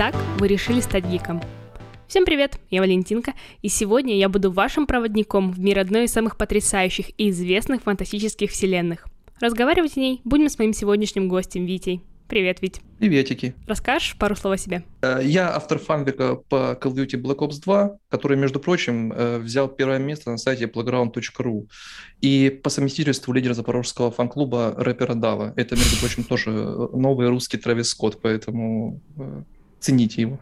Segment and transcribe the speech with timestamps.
[0.00, 1.42] Итак, вы решили стать гиком.
[2.08, 6.38] Всем привет, я Валентинка, и сегодня я буду вашим проводником в мир одной из самых
[6.38, 9.06] потрясающих и известных фантастических вселенных.
[9.42, 12.02] Разговаривать о ней будем с моим сегодняшним гостем Витей.
[12.28, 12.80] Привет, Вить.
[12.98, 13.54] Приветики.
[13.66, 14.84] Расскажешь пару слов о себе?
[15.02, 19.38] Э, я автор фанбика по Call of Duty Black Ops 2, который, между прочим, э,
[19.38, 21.66] взял первое место на сайте playground.ru.
[22.22, 25.52] И по совместительству лидер запорожского фан-клуба рэпера Дава.
[25.56, 29.42] Это, между прочим, тоже новый русский Трэвис Скотт, поэтому э,
[29.80, 30.38] цените его.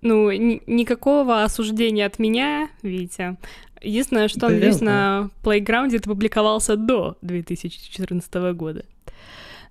[0.00, 3.36] Ну, ни- никакого осуждения от меня, Витя.
[3.82, 4.84] Единственное, что, Да, надеюсь, да.
[4.84, 8.84] на Playground это публиковался до 2014 года.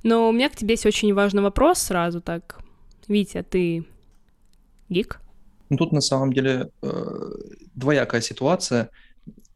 [0.03, 2.59] Но у меня к тебе есть очень важный вопрос сразу так.
[3.07, 3.85] Витя, ты
[4.89, 5.19] гик?
[5.69, 7.05] Ну, тут на самом деле э,
[7.75, 8.89] двоякая ситуация.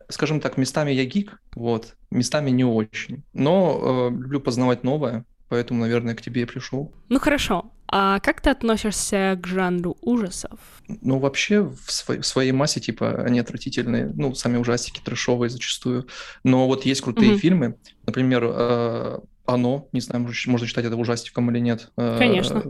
[0.09, 3.23] Скажем так, местами я гик, вот, местами не очень.
[3.33, 6.91] Но э, люблю познавать новое, поэтому, наверное, к тебе и пришел.
[7.07, 7.71] Ну хорошо.
[7.93, 10.59] А как ты относишься к жанру ужасов?
[10.87, 14.11] Ну, вообще, в, сво- в своей массе, типа, они отвратительные.
[14.15, 16.07] Ну, сами ужастики трэшовые зачастую.
[16.43, 17.39] Но вот есть крутые Мгм.
[17.39, 17.75] фильмы.
[18.05, 19.89] Например, э, «Оно».
[19.91, 21.91] Не знаю, можно считать это ужастиком или нет.
[21.97, 22.63] Э, Конечно.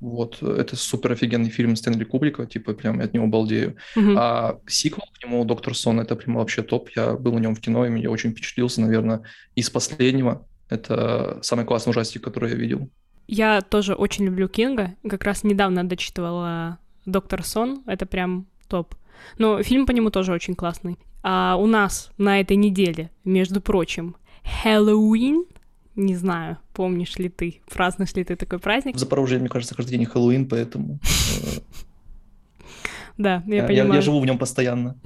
[0.00, 3.76] Вот, это супер офигенный фильм Стэнли Кубрика, типа, прям я от него балдею.
[3.96, 4.14] Мгм.
[4.16, 6.90] А сиквел к нему «Доктор Сон»— это прям вообще топ.
[6.94, 9.22] Я был на нем в кино, и меня очень впечатлился, наверное,
[9.56, 10.46] из последнего.
[10.68, 12.88] Это самый классный ужастик, который я видел.
[13.28, 14.94] Я тоже очень люблю Кинга.
[15.08, 17.82] Как раз недавно дочитывала Доктор Сон.
[17.86, 18.94] Это прям топ.
[19.36, 20.98] Но фильм по нему тоже очень классный.
[21.22, 24.16] А у нас на этой неделе, между прочим,
[24.62, 25.44] Хэллоуин.
[25.94, 28.94] Не знаю, помнишь ли ты, празднуешь ли ты такой праздник?
[28.94, 31.00] В Запорожье, мне кажется, каждый день Хэллоуин, поэтому
[31.42, 31.60] э,
[33.18, 33.94] Да, я понимаю.
[33.94, 34.96] я живу в нем постоянно.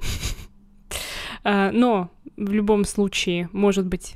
[1.43, 4.15] А, но в любом случае, может быть,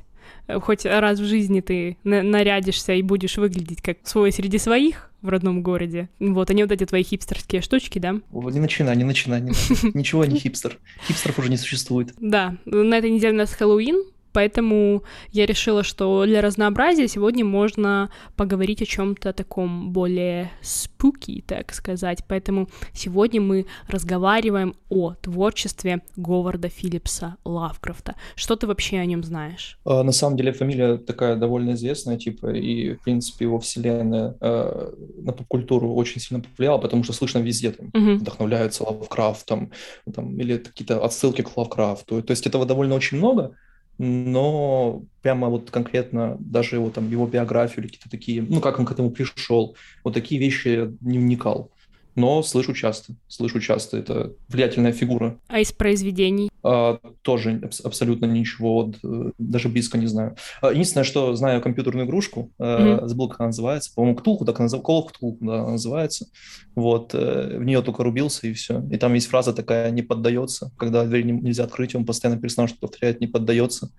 [0.62, 5.28] хоть раз в жизни ты на- нарядишься и будешь выглядеть как свой среди своих в
[5.28, 6.08] родном городе.
[6.20, 8.16] Вот, они вот эти твои хипстерские штучки, да?
[8.30, 9.40] Вот Не начинай, не начинай.
[9.40, 9.50] не.
[9.94, 10.78] Ничего не хипстер.
[11.06, 12.14] Хипстеров уже не существует.
[12.20, 15.02] Да, на этой неделе у нас Хэллоуин, поэтому
[15.32, 22.24] я решила, что для разнообразия сегодня можно поговорить о чем-то таком более спуки, так сказать.
[22.28, 28.14] Поэтому сегодня мы разговариваем о творчестве Говарда Филлипса Лавкрафта.
[28.34, 29.78] Что ты вообще о нем знаешь?
[29.84, 34.92] А, На самом деле фамилия такая довольно известная, типа, и, в принципе, его вселенная э,
[35.22, 38.18] на поп-культуру очень сильно повлияла, потому что слышно везде, там, Мгм.
[38.18, 39.72] вдохновляются Лавкрафтом,
[40.14, 42.22] там, или какие-то отсылки к Лавкрафту.
[42.22, 43.56] То есть этого довольно очень много,
[43.98, 48.86] но прямо вот конкретно даже его там его биографию или какие-то такие, ну как он
[48.86, 51.70] к этому пришел, вот такие вещи не вникал.
[52.14, 55.38] Но слышу часто, слышу часто, это влиятельная фигура.
[55.46, 56.50] А из произведений?
[56.70, 60.36] А, тоже абс- абсолютно ничего, э, даже близко не знаю.
[60.60, 63.08] А, Единственное, что знаю компьютерную игрушку, э, Мгм.
[63.08, 66.26] забыл, как она называется, по-моему, Ктулху, так называется, Call of Cthulhu, да, она называется.
[66.74, 68.82] Вот, э, в нее только рубился и все.
[68.90, 72.74] И там есть фраза такая «не поддается», когда дверь не- нельзя открыть, он постоянно персонаж
[72.78, 73.90] повторяет «не поддается».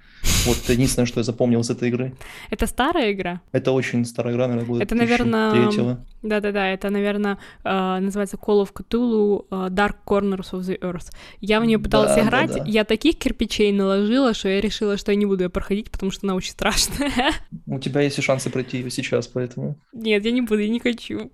[0.46, 2.14] Вот единственное, что я запомнил из этой игры.
[2.52, 3.42] Это старая игра?
[3.52, 5.98] Это очень старая игра, наверное, года Это, наверно, 2003-го.
[6.22, 11.12] Да-да-да, это, наверное, э, называется Call of Cthulhu э, Dark Corners of the Earth.
[11.42, 12.70] Я в нее пыталась Да, да, играть, да.
[12.70, 16.26] я таких кирпичей наложила, что я решила, что я не буду ее проходить, потому что
[16.26, 17.34] она очень страшная.
[17.66, 19.78] У тебя есть и шансы пройти ее сейчас, поэтому...
[19.94, 21.32] Нет, я не буду, я не хочу.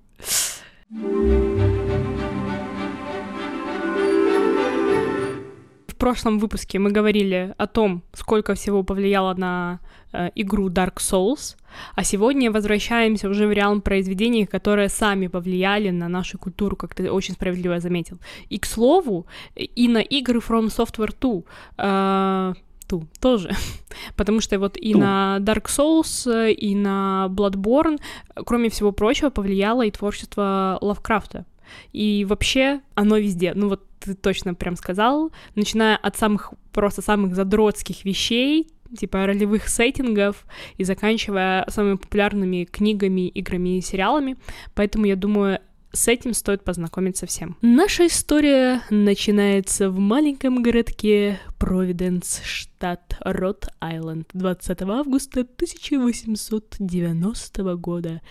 [6.05, 9.79] Прошлом выпуске мы говорили о том, сколько всего повлияло на
[10.13, 11.55] э, игру Dark Souls,
[11.95, 17.11] а сегодня возвращаемся уже в реалм произведений, которые сами повлияли на нашу культуру, как ты
[17.11, 18.19] очень справедливо заметил.
[18.51, 21.41] И, к слову, и на игры From Software 2,
[21.77, 22.53] э,
[22.87, 23.49] ту, тоже.
[24.15, 24.99] Потому что вот и Ту.
[24.99, 27.97] на Dark Souls, э, и на Bloodborne,
[28.45, 31.45] кроме всего прочего, повлияло и творчество Лавкрафта.
[31.93, 33.53] И вообще оно везде.
[33.55, 38.67] Ну вот ты точно прям сказал, начиная от самых просто самых задротских вещей,
[38.97, 40.45] типа ролевых сеттингов,
[40.77, 44.37] и заканчивая самыми популярными книгами, играми и сериалами.
[44.73, 45.59] Поэтому я думаю,
[45.95, 47.57] с этим стоит познакомиться всем.
[47.61, 58.21] Наша история начинается в маленьком городке Провиденс, штат Рот-Айленд, 20 августа 1890 года,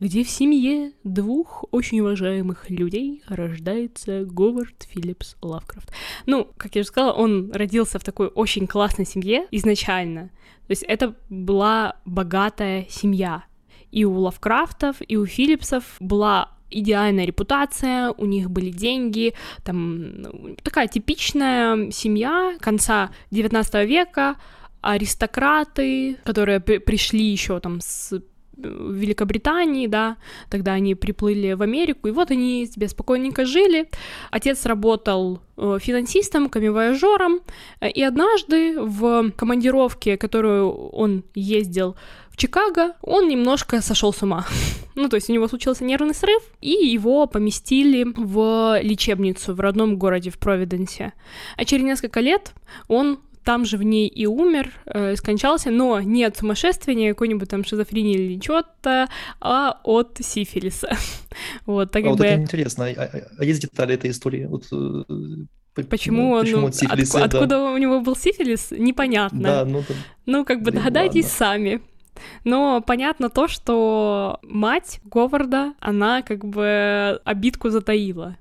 [0.00, 5.92] где в семье двух очень уважаемых людей рождается Говард Филлипс Лавкрафт.
[6.26, 10.30] Ну, как я уже сказала, он родился в такой очень классной семье изначально.
[10.66, 13.44] То есть это была богатая семья.
[13.90, 19.34] И у Лавкрафтов, и у Филлипсов была идеальная репутация, у них были деньги,
[19.64, 24.36] там такая типичная семья конца 19 века,
[24.80, 28.20] аристократы, которые при- пришли еще там с
[28.62, 30.16] в Великобритании, да,
[30.50, 33.88] тогда они приплыли в Америку, и вот они себе спокойненько жили.
[34.30, 37.40] Отец работал э, финансистом, камевояжером,
[37.80, 41.96] и однажды в командировке, которую он ездил
[42.40, 44.46] Чикаго, он немножко сошел с ума.
[44.96, 49.96] Ну, то есть у него случился нервный срыв, и его поместили в лечебницу в родном
[49.96, 51.12] городе, в Провиденсе.
[51.56, 52.52] А через несколько лет
[52.88, 57.48] он там же в ней и умер, э, скончался, но не от сумасшествия, не какой-нибудь
[57.48, 59.08] там шизофрении или чего-то,
[59.40, 60.90] а от сифилиса.
[61.66, 62.26] вот, так а как вот бы...
[62.26, 64.46] это интересно, а, а, а есть детали этой истории?
[64.46, 67.38] Вот, э, Почему, он, почему от сифилиса, от, да.
[67.38, 69.42] откуда у него был сифилис, непонятно.
[69.42, 69.94] Да, ну, да.
[70.26, 71.38] ну как бы догадайтесь ладно.
[71.38, 71.80] сами.
[72.44, 78.36] Но понятно то, что мать Говарда, она как бы обидку затаила.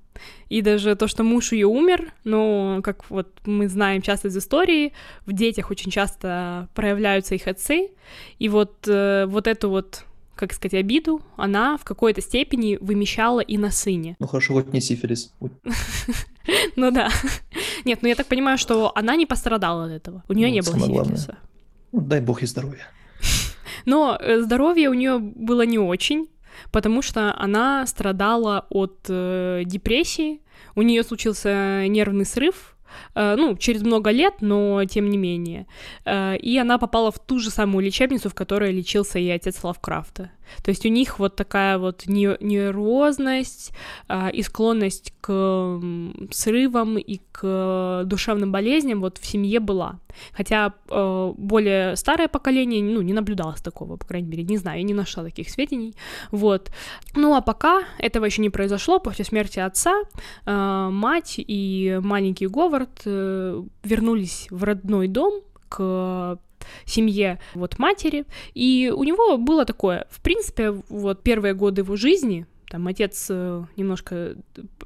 [0.49, 4.93] И даже то, что муж ее умер, ну, как вот мы знаем часто из истории,
[5.25, 7.91] в детях очень часто проявляются их отцы,
[8.37, 10.05] и вот, э, вот эту вот
[10.35, 14.15] как сказать, обиду она в какой-то степени вымещала и на сыне.
[14.19, 15.33] Ну хорошо, вот не сифилис.
[16.75, 17.09] Ну да.
[17.85, 20.23] Нет, ну я так понимаю, что она не пострадала от этого.
[20.27, 21.37] У нее не было сифилиса.
[21.91, 22.87] Ну, дай бог ей здоровья.
[23.89, 26.27] Но э, здоровье у нее было не очень,
[26.71, 30.41] потому что она страдала от э, депрессии,
[30.75, 32.77] у нее случился нервный срыв,
[33.15, 35.65] э, ну, через много лет, но тем не менее.
[36.05, 40.29] Э, и она попала в ту же самую лечебницу, в которой лечился и отец Лавкрафта.
[40.63, 43.71] То есть у них вот такая вот нервозность
[44.07, 45.81] а, и склонность к
[46.31, 49.99] срывам и к душевным болезням вот в семье была.
[50.33, 54.83] Хотя э, более старое поколение, ну, не наблюдалось такого, по крайней мере, не знаю, я
[54.83, 55.95] не нашла таких сведений,
[56.31, 56.71] вот.
[57.15, 60.01] Ну, а пока этого еще не произошло, после смерти отца
[60.45, 66.39] э, мать и маленький Говард э, вернулись в родной дом к
[66.85, 72.45] семье вот матери, и у него было такое, в принципе, вот первые годы его жизни,
[72.69, 74.35] там отец э, немножко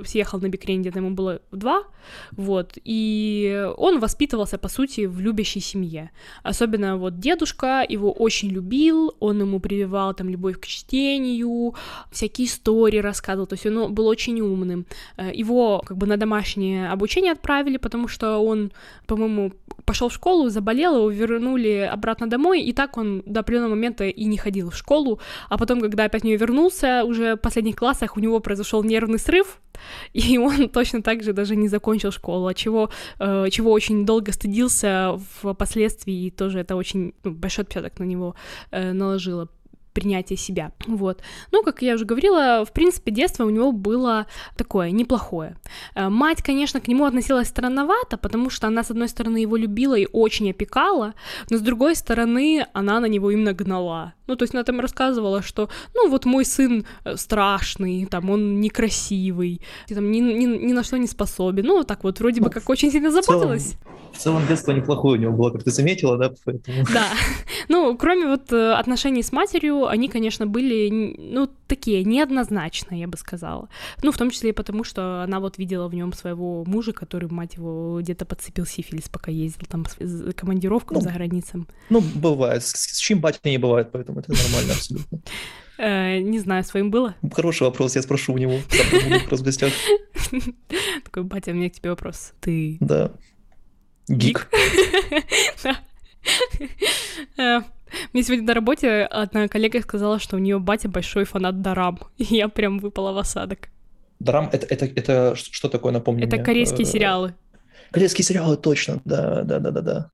[0.05, 1.83] съехал на бикрень, где-то ему было два,
[2.31, 6.11] вот, и он воспитывался, по сути, в любящей семье.
[6.43, 11.75] Особенно вот дедушка его очень любил, он ему прививал там любовь к чтению,
[12.11, 14.85] всякие истории рассказывал, то есть он был очень умным.
[15.17, 18.71] Э, его как бы на домашнее обучение отправили, потому что он,
[19.07, 19.51] по-моему,
[19.85, 24.23] пошел в школу, заболел, его вернули обратно домой, и так он до определенного момента и
[24.25, 25.19] не ходил в школу,
[25.49, 29.19] а потом, когда опять в нее вернулся, уже последний последних классах у него произошел нервный
[29.19, 29.59] срыв,
[30.13, 32.89] и он точно так же даже не закончил школу, от чего,
[33.19, 38.35] э, чего очень долго стыдился впоследствии, и тоже это очень ну, большой отпечаток на него
[38.71, 39.47] э, наложило
[39.93, 40.71] принятие себя.
[40.87, 41.21] Вот.
[41.51, 44.25] Ну, как я уже говорила, в принципе, детство у него было
[44.57, 45.55] такое неплохое.
[45.95, 49.95] Э, мать, конечно, к нему относилась странновато, потому что она, с одной стороны, его любила
[49.95, 51.13] и очень опекала,
[51.51, 54.13] но с другой стороны, она на него именно гнала.
[54.27, 58.61] Ну, то есть она там рассказывала, что, ну, вот мой сын э, страшный, там, он
[58.61, 61.65] некрасивый, там, ни, ни, ни на что не способен.
[61.65, 63.75] Ну, так вот, вроде бы, как очень сильно заботилась.
[64.13, 66.31] В целом детство неплохое у него было, как ты заметила, да?
[66.45, 66.85] Поэтому...
[66.93, 67.09] Да.
[67.67, 73.17] Ну, кроме вот э, отношений с матерью, они, конечно, были, ну, такие, неоднозначные, я бы
[73.17, 73.69] сказала.
[74.03, 77.29] Ну, в том числе и потому, что она вот видела в нем своего мужа, который,
[77.29, 81.65] мать его, где-то подцепил сифилис, пока ездил там с командировкам ну, за границей.
[81.89, 82.63] Ну, бывает.
[82.63, 85.19] С, с чем батя не бывает, поэтому это нормально абсолютно.
[85.77, 87.15] Э, не знаю, своим было?
[87.31, 88.59] Хороший вопрос, я спрошу у него.
[89.29, 89.73] Там в гостях.
[91.03, 92.33] Такой, батя, у меня к тебе вопрос.
[92.39, 92.77] Ты...
[92.79, 93.11] Да.
[94.07, 94.49] Гик.
[97.37, 97.59] Э,
[98.13, 102.23] мне сегодня на работе одна коллега сказала, что у нее батя большой фанат Дарам, и
[102.23, 103.69] я прям выпала в осадок.
[104.19, 106.45] Дарам это, это, это что такое, напомню Это мне?
[106.45, 107.35] корейские э, сериалы.
[107.91, 110.09] Корейские сериалы, точно, да, да, да, да, да.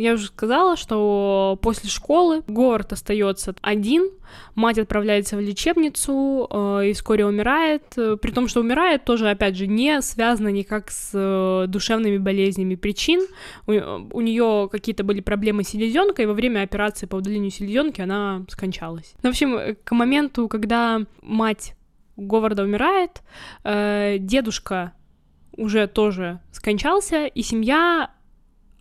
[0.00, 4.10] Я уже сказала, что после школы Говард остается один,
[4.54, 9.56] мать отправляется в лечебницу э, и вскоре умирает, э, при том, что умирает тоже, опять
[9.56, 13.20] же, не связано никак с э, душевными болезнями причин.
[13.66, 18.00] У, у нее какие-то были проблемы с селезенкой, и во время операции по удалению селезенки
[18.00, 19.12] она скончалась.
[19.22, 21.74] Ну, в общем, к моменту, когда мать
[22.16, 23.20] Говарда умирает,
[23.64, 24.94] э, дедушка
[25.58, 28.12] уже тоже скончался, и семья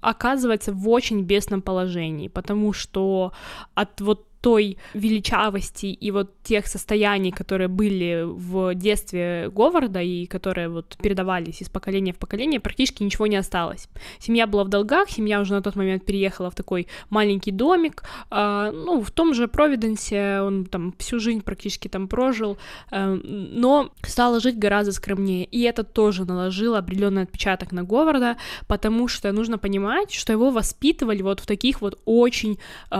[0.02, 3.34] оказывается в очень бедном положении, потому что
[3.76, 10.70] от вот той величавости и вот тех состояний, которые были в детстве Говарда и которые
[10.70, 13.90] вот передавались из поколения в поколение, практически ничего не осталось.
[14.20, 18.72] Семья была в долгах, семья уже на тот момент переехала в такой маленький домик, э,
[18.74, 22.58] ну, в том же Провиденсе он там всю жизнь практически там прожил,
[22.92, 29.08] э, но стала жить гораздо скромнее, и это тоже наложило определенный отпечаток на Говарда, потому
[29.08, 32.58] что нужно понимать, что его воспитывали вот в таких вот очень
[32.92, 32.96] э,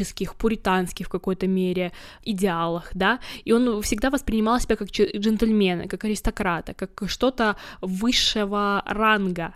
[0.00, 1.92] аристократических, пуританских в какой-то мере
[2.24, 9.54] идеалах, да, и он всегда воспринимал себя как джентльмена, как аристократа, как что-то высшего ранга,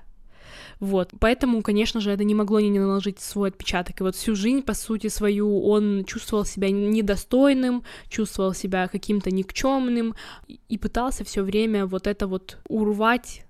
[0.81, 4.01] вот, поэтому, конечно же, это не могло не наложить свой отпечаток.
[4.01, 10.15] И вот всю жизнь, по сути, свою он чувствовал себя недостойным, чувствовал себя каким-то никчемным
[10.69, 13.44] и пытался все время вот это вот урвать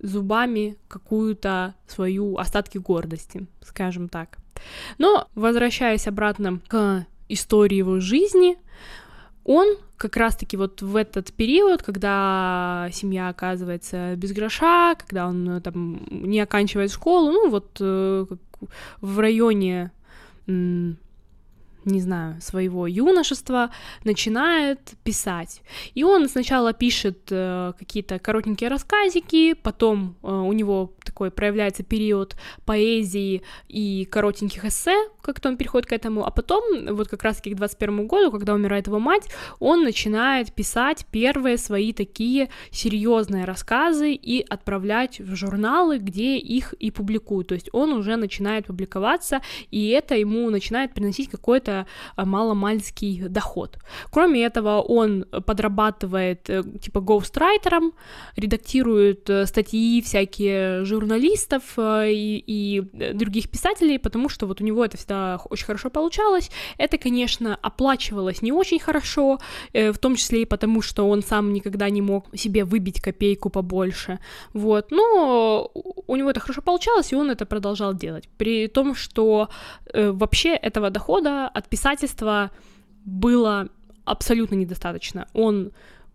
[0.00, 4.38] зубами какую-то свою остатки гордости, скажем так.
[4.98, 8.56] Но возвращаясь обратно к истории его жизни,
[9.44, 15.60] он как раз-таки вот в этот период, когда семья оказывается без гроша, когда он э,
[15.60, 18.26] там не оканчивает школу, ну вот э,
[19.00, 19.92] в районе
[21.86, 23.70] не знаю, своего юношества,
[24.04, 25.62] начинает писать.
[25.94, 32.36] И он сначала пишет э, какие-то коротенькие рассказики, потом э, у него такой проявляется период
[32.64, 37.56] поэзии и коротеньких эссе, как-то он переходит к этому, а потом, вот как раз-таки к
[37.56, 39.28] 21 году, когда умирает его мать,
[39.60, 46.90] он начинает писать первые свои такие серьезные рассказы и отправлять в журналы, где их и
[46.90, 47.48] публикуют.
[47.48, 49.40] То есть он уже начинает публиковаться,
[49.70, 51.75] и это ему начинает приносить какое-то
[52.16, 53.78] Э, маломальский доход.
[54.10, 57.92] Кроме этого, он подрабатывает э, типа гоустрайтером,
[58.36, 62.80] редактирует э, статьи всякие журналистов и, и
[63.14, 66.50] других писателей, потому что вот у него это всегда очень хорошо получалось.
[66.78, 69.38] Это, конечно, оплачивалось не очень хорошо,
[69.72, 74.18] в том числе и потому, что он сам никогда не мог себе выбить копейку побольше.
[74.52, 75.70] Вот, но
[76.06, 78.28] у него это хорошо получалось, и он это продолжал делать.
[78.38, 79.48] При том, что
[79.92, 82.50] э, вообще этого дохода от писательства
[83.04, 83.68] было
[84.04, 85.28] абсолютно недостаточно.
[85.32, 85.72] Он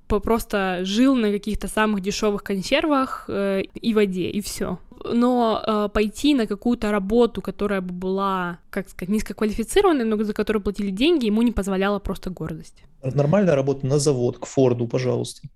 [0.07, 4.77] просто жил на каких-то самых дешевых консервах э, и воде, и все.
[5.05, 10.61] Но э, пойти на какую-то работу, которая бы была, как сказать, низкоквалифицированной, но за которую
[10.61, 12.83] платили деньги, ему не позволяла просто гордость.
[13.01, 15.47] Нормальная работа на завод, к Форду, пожалуйста.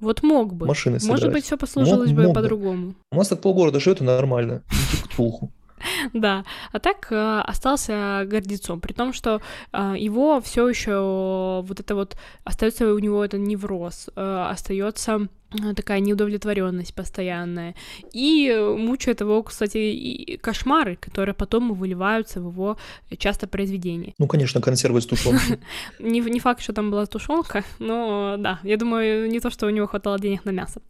[0.00, 0.66] Вот мог бы.
[0.66, 1.20] Машины собирать.
[1.20, 2.94] Может быть, все послужилось мог, бы по-другому.
[3.12, 4.62] У нас так полгорода живет и нормально.
[4.70, 5.52] Иди к Тулху.
[6.12, 9.40] Да, а так э, остался гордецом, при том, что
[9.72, 15.28] э, его все еще вот это вот остается у него это невроз, э, остается
[15.76, 17.74] такая неудовлетворенность постоянная.
[18.14, 22.78] И мучают его, кстати, и кошмары, которые потом выливаются в его
[23.18, 24.14] часто произведения.
[24.18, 25.58] Ну, конечно, консервы с тушенкой.
[25.98, 29.70] не, не факт, что там была тушенка, но да, я думаю, не то, что у
[29.70, 30.80] него хватало денег на мясо.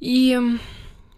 [0.00, 0.36] И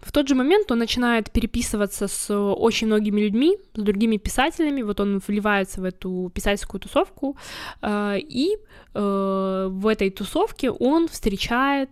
[0.07, 4.99] в тот же момент он начинает переписываться с очень многими людьми, с другими писателями, вот
[4.99, 7.35] он вливается в эту писательскую тусовку,
[7.81, 8.57] э, и
[8.93, 11.89] э, в этой тусовке он встречает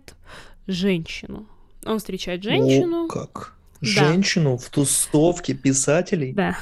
[0.66, 1.46] женщину.
[1.84, 3.04] Он встречает женщину.
[3.04, 3.54] О, как?
[3.82, 4.64] Женщину да.
[4.64, 6.32] в тусовке писателей?
[6.32, 6.56] Да.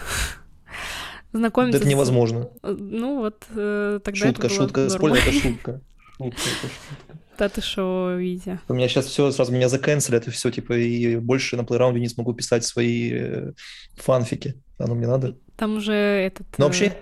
[1.32, 1.78] Знакомиться.
[1.78, 2.48] это невозможно.
[2.62, 2.76] С...
[2.78, 5.80] Ну вот э, тогда шутка, это шутка, спойлер, это шутка.
[6.16, 7.18] Шутка, это шутка.
[7.38, 8.60] Да ты шо, Витя?
[8.68, 12.08] У меня сейчас все сразу меня заканцелят, и все, типа, и больше на плейраунде не
[12.08, 13.52] смогу писать свои э,
[13.96, 14.54] фанфики.
[14.78, 15.36] Оно мне надо.
[15.56, 16.46] Там уже этот...
[16.58, 16.86] Но вообще...
[16.86, 16.94] Э,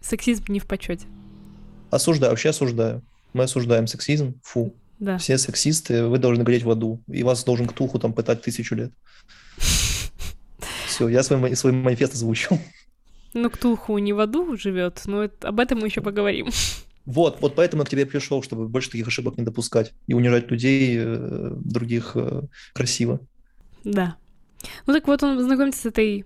[0.00, 1.06] сексизм не в почете.
[1.90, 3.02] Осуждаю, вообще осуждаю.
[3.32, 4.74] Мы осуждаем сексизм, фу.
[4.98, 5.18] Да.
[5.18, 8.76] Все сексисты, вы должны гореть в аду, и вас должен к туху там пытать тысячу
[8.76, 8.92] лет.
[10.86, 12.58] Все, я свой, свой манифест озвучил.
[13.34, 16.50] Ну, Ктулху не в аду живет, но это, об этом мы еще поговорим.
[17.04, 20.50] Вот, вот поэтому я к тебе пришел, чтобы больше таких ошибок не допускать и унижать
[20.50, 22.42] людей э, других э,
[22.72, 23.20] красиво.
[23.84, 24.16] Да.
[24.86, 26.24] Ну так вот он знакомится с этой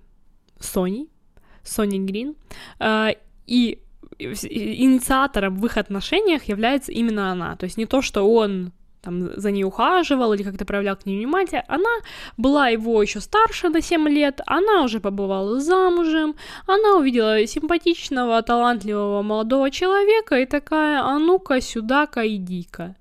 [0.61, 1.09] Соней,
[1.63, 2.35] Соней Грин,
[2.79, 3.15] э,
[3.47, 3.79] и
[4.19, 7.57] инициатором в их отношениях является именно она.
[7.57, 8.73] То есть не то, что он
[9.03, 11.91] там за ней ухаживал или как-то проявлял к ней внимание, она
[12.37, 16.35] была его еще старше на 7 лет, она уже побывала замужем,
[16.67, 22.97] она увидела симпатичного, талантливого молодого человека и такая, а ну-ка сюда-ка иди-ка.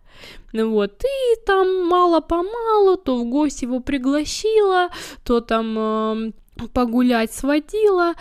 [0.53, 4.89] Вот, и там мало-помалу, то в гости его пригласила,
[5.25, 6.31] то там э,
[6.73, 8.13] погулять сводила,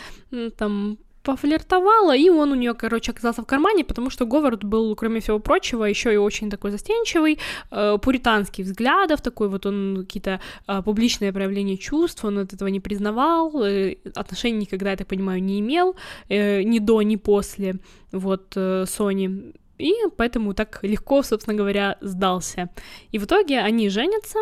[0.56, 5.20] там пофлиртовала, и он у нее, короче, оказался в кармане, потому что Говард был, кроме
[5.20, 7.38] всего прочего, еще и очень такой застенчивый,
[7.70, 12.80] э, пуританский взглядов, такой вот он какие-то э, публичные проявления чувств, он от этого не
[12.80, 15.96] признавал, э, отношений никогда, я так понимаю, не имел,
[16.28, 17.74] э, ни до, ни после,
[18.12, 19.54] вот, э, Сони.
[19.78, 22.70] И поэтому так легко, собственно говоря, сдался.
[23.10, 24.38] И в итоге они женятся,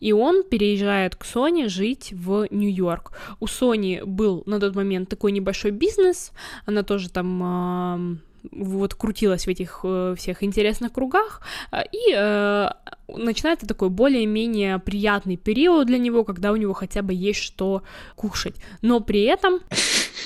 [0.00, 3.12] и он переезжает к Соне жить в Нью-Йорк.
[3.40, 6.32] У Сони был на тот момент такой небольшой бизнес,
[6.66, 8.20] она тоже там
[8.50, 11.42] вот крутилась в этих э, всех интересных кругах,
[11.92, 12.70] и э,
[13.08, 17.82] начинается такой более-менее приятный период для него, когда у него хотя бы есть что
[18.16, 18.56] кушать.
[18.80, 19.60] Но при этом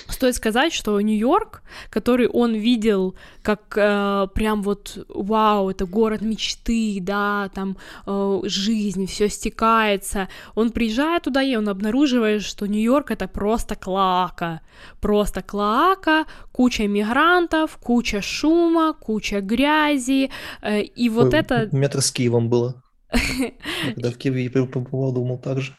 [0.08, 6.98] Стоит сказать, что Нью-Йорк, который он видел как э, прям вот вау, это город мечты,
[7.00, 10.28] да, там э, жизнь, все стекается.
[10.54, 14.60] Он приезжает туда и он обнаруживает, что Нью-Йорк это просто клака,
[15.00, 20.30] просто клака, куча мигрантов, куча шума, куча грязи,
[20.62, 21.68] э, и вот Ой, это...
[21.72, 22.82] Метр с Киевом было.
[23.94, 25.72] Когда в Киеве побывал, думал так же.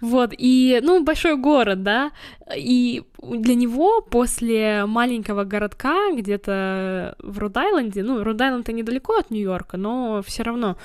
[0.00, 2.10] Вот, и, ну, большой город, да,
[2.54, 10.22] и для него после маленького городка где-то в Род-Айленде, ну, Род-Айленд недалеко от Нью-Йорка, но
[10.22, 10.76] все равно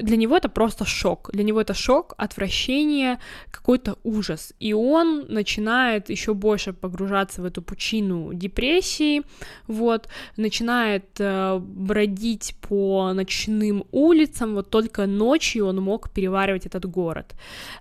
[0.00, 1.30] для него это просто шок.
[1.32, 3.18] Для него это шок, отвращение,
[3.50, 4.52] какой-то ужас.
[4.60, 9.22] И он начинает еще больше погружаться в эту пучину депрессии,
[9.66, 17.34] вот, начинает э, бродить по ночным улицам, вот только ночью он мог переваривать этот город.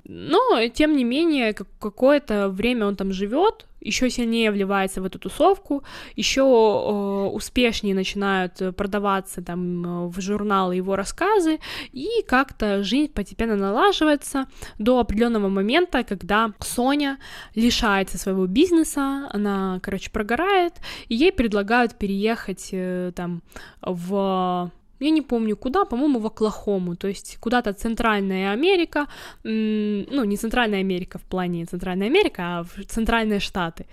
[0.04, 5.84] Но, тем не менее, какое-то время он там живет, еще сильнее вливается в эту тусовку,
[6.16, 11.60] еще э, успешнее начинают продаваться там э, в журналы его рассказы,
[11.92, 14.48] и как-то жизнь постепенно налаживается
[14.80, 17.18] до определенного момента, когда Соня
[17.56, 20.74] лишается своего бизнеса, она, короче, прогорает,
[21.08, 23.42] и ей предлагают переехать э, там
[23.82, 29.08] в я не помню куда, по-моему, в Оклахому, то есть куда-то Центральная Америка,
[29.44, 33.86] ну, не Центральная Америка в плане Центральная Америка, а в Центральные Штаты.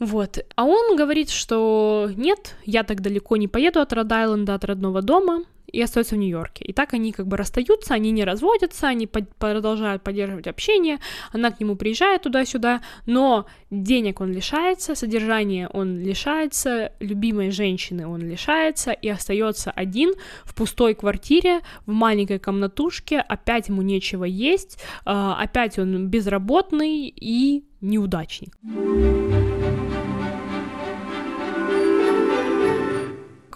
[0.00, 0.38] Вот.
[0.54, 5.44] А он говорит, что нет, я так далеко не поеду от Род-Айленда, от родного дома,
[5.72, 6.64] и остается в Нью-Йорке.
[6.64, 10.98] И так они как бы расстаются, они не разводятся, они под, продолжают поддерживать общение,
[11.32, 18.20] она к нему приезжает туда-сюда, но денег он лишается, содержания он лишается, любимой женщины он
[18.20, 20.12] лишается и остается один
[20.44, 27.64] в пустой квартире, в маленькой комнатушке, опять ему нечего есть, а, опять он безработный и
[27.80, 28.56] неудачник.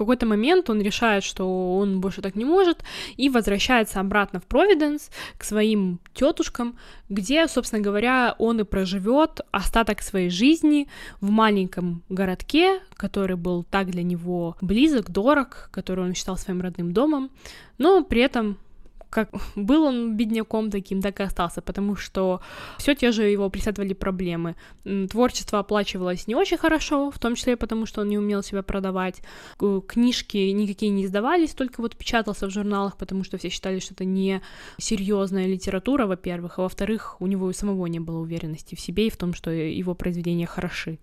[0.03, 2.85] Какой-то момент он решает, что он больше так не может,
[3.17, 6.77] и возвращается обратно в Провиденс к своим тетушкам,
[7.09, 10.88] где, собственно говоря, он и проживет остаток своей жизни
[11.21, 16.93] в маленьком городке, который был так для него близок, дорог, который он считал своим родным
[16.93, 17.31] домом,
[17.79, 18.59] но при этом
[19.12, 22.40] как был он бедняком таким, так и остался, потому что
[22.79, 24.57] все те же его преследовали проблемы.
[25.11, 29.22] Творчество оплачивалось не очень хорошо, в том числе потому, что он не умел себя продавать.
[29.87, 34.05] Книжки никакие не издавались, только вот печатался в журналах, потому что все считали, что это
[34.05, 34.40] не
[34.79, 39.11] серьезная литература, во-первых, а во-вторых, у него и самого не было уверенности в себе и
[39.11, 40.98] в том, что его произведения хороши.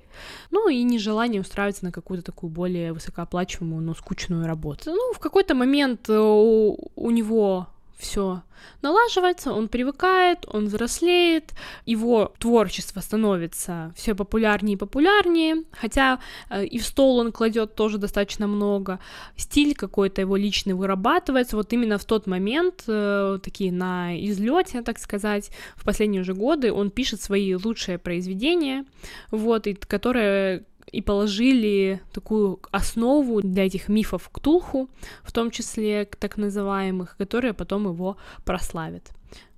[0.51, 4.89] Ну и нежелание устраиваться на какую-то такую более высокооплачиваемую, но скучную работу.
[4.91, 7.67] Ну, в какой-то момент у, у него
[7.99, 8.41] все
[8.81, 11.51] налаживается, он привыкает, он взрослеет,
[11.85, 17.97] его творчество становится все популярнее и популярнее, хотя э, и в стол он кладет тоже
[17.97, 18.99] достаточно много,
[19.35, 24.97] стиль какой-то его личный вырабатывается, вот именно в тот момент, э, такие на излете, так
[24.97, 28.85] сказать, в последние же годы он пишет свои лучшие произведения,
[29.29, 34.89] вот, и которые и положили такую основу для этих мифов Ктулху,
[35.23, 39.11] в том числе так называемых, которые потом его прославят.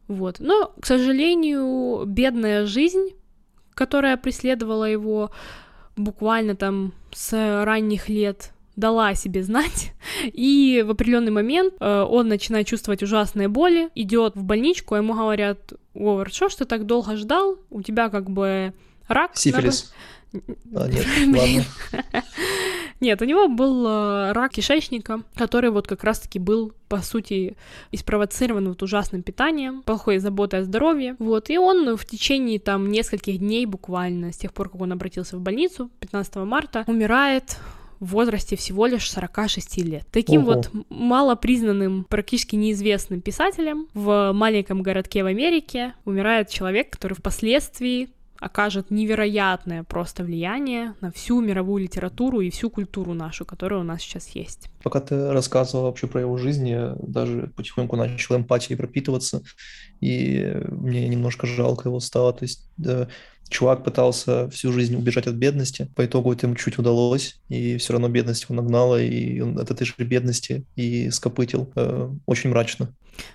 [0.08, 0.40] Вот.
[0.40, 3.12] Но, к сожалению, бедная жизнь,
[3.74, 5.32] которая преследовала его
[5.96, 12.28] буквально там с ранних лет, дала о себе знать, и в определенный момент э, он
[12.28, 16.86] начинает чувствовать ужасные боли, идет в больничку, а ему говорят, Говард, что ж ты так
[16.86, 18.74] долго ждал, у тебя как бы
[19.08, 19.32] рак.
[19.36, 19.94] Сифилис.
[20.76, 21.06] А, нет,
[21.38, 21.66] ладно.
[23.02, 27.58] Нет, у него был э, рак кишечника, который вот как раз-таки был, по сути,
[27.92, 33.40] испровоцирован вот ужасным питанием, плохой заботой о здоровье, вот, и он в течение там нескольких
[33.40, 37.58] дней буквально, с тех пор, как он обратился в больницу, 15 марта, умирает
[38.00, 40.08] в возрасте всего лишь 46 лет.
[40.12, 40.54] Таким Ого.
[40.54, 48.10] вот малопризнанным, практически неизвестным писателем в маленьком городке в Америке умирает человек, который впоследствии
[48.42, 54.02] окажет невероятное просто влияние на всю мировую литературу и всю культуру нашу, которая у нас
[54.02, 54.68] сейчас есть.
[54.84, 59.44] Пока ты рассказывал вообще про его жизнь, я даже потихоньку начал эмпатией пропитываться,
[60.00, 62.34] и мне немножко жалко его стало.
[62.34, 63.08] То есть да,
[63.52, 67.94] чувак пытался всю жизнь убежать от бедности, по итогу это ему чуть удалось, и все
[67.94, 71.72] равно бедность его нагнала, и он от этой же бедности и скопытил.
[71.76, 72.90] Э, очень мрачно.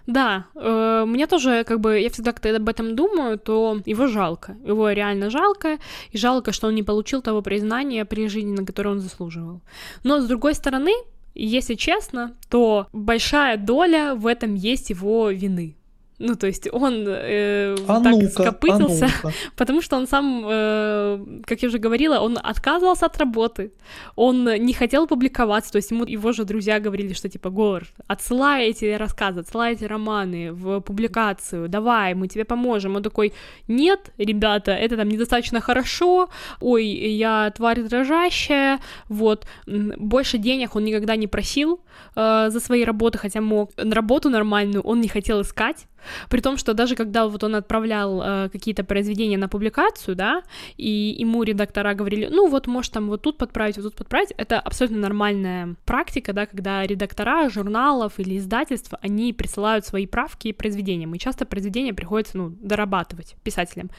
[0.06, 4.56] Да, э, мне тоже, как бы, я всегда, когда об этом думаю, то его жалко.
[4.66, 5.78] Его реально жалко,
[6.10, 9.60] и жалко, что он не получил того признания при жизни, на которое он заслуживал.
[10.02, 10.92] Но, с другой стороны,
[11.34, 15.76] если честно, то большая доля в этом есть его вины.
[16.18, 21.18] Ну, то есть он э, а так ну скопытился, а потому что он сам, э,
[21.44, 23.70] как я уже говорила, он отказывался от работы,
[24.16, 28.68] он не хотел публиковаться, то есть ему его же друзья говорили, что типа, Гор, отсылай
[28.70, 32.96] эти рассказы, отсылай эти романы в публикацию, давай, мы тебе поможем.
[32.96, 33.32] Он такой,
[33.68, 36.28] нет, ребята, это там недостаточно хорошо,
[36.60, 41.80] ой, я тварь дрожащая, вот, больше денег он никогда не просил
[42.14, 43.70] э, за свои работы, хотя мог.
[43.76, 45.86] Работу нормальную он не хотел искать,
[46.28, 50.42] при том, что даже когда вот он отправлял э, какие-то произведения на публикацию, да,
[50.76, 54.60] и ему редактора говорили, ну вот, может, там вот тут подправить, вот тут подправить, это
[54.60, 61.14] абсолютно нормальная практика, да, когда редактора журналов или издательств, они присылают свои правки и произведениям,
[61.14, 63.90] и часто произведения приходится, ну, дорабатывать писателям.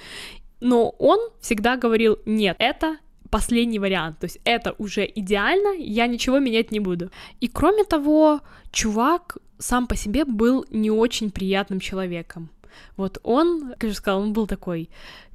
[0.60, 2.97] Но он всегда говорил, нет, это
[3.29, 7.09] последний вариант, то есть это уже идеально, я ничего менять не буду.
[7.39, 12.49] И кроме того, чувак сам по себе был не очень приятным человеком.
[12.95, 14.89] Вот он, как я же сказала, он был такой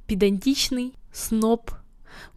[0.07, 1.71] педантичный, сноб,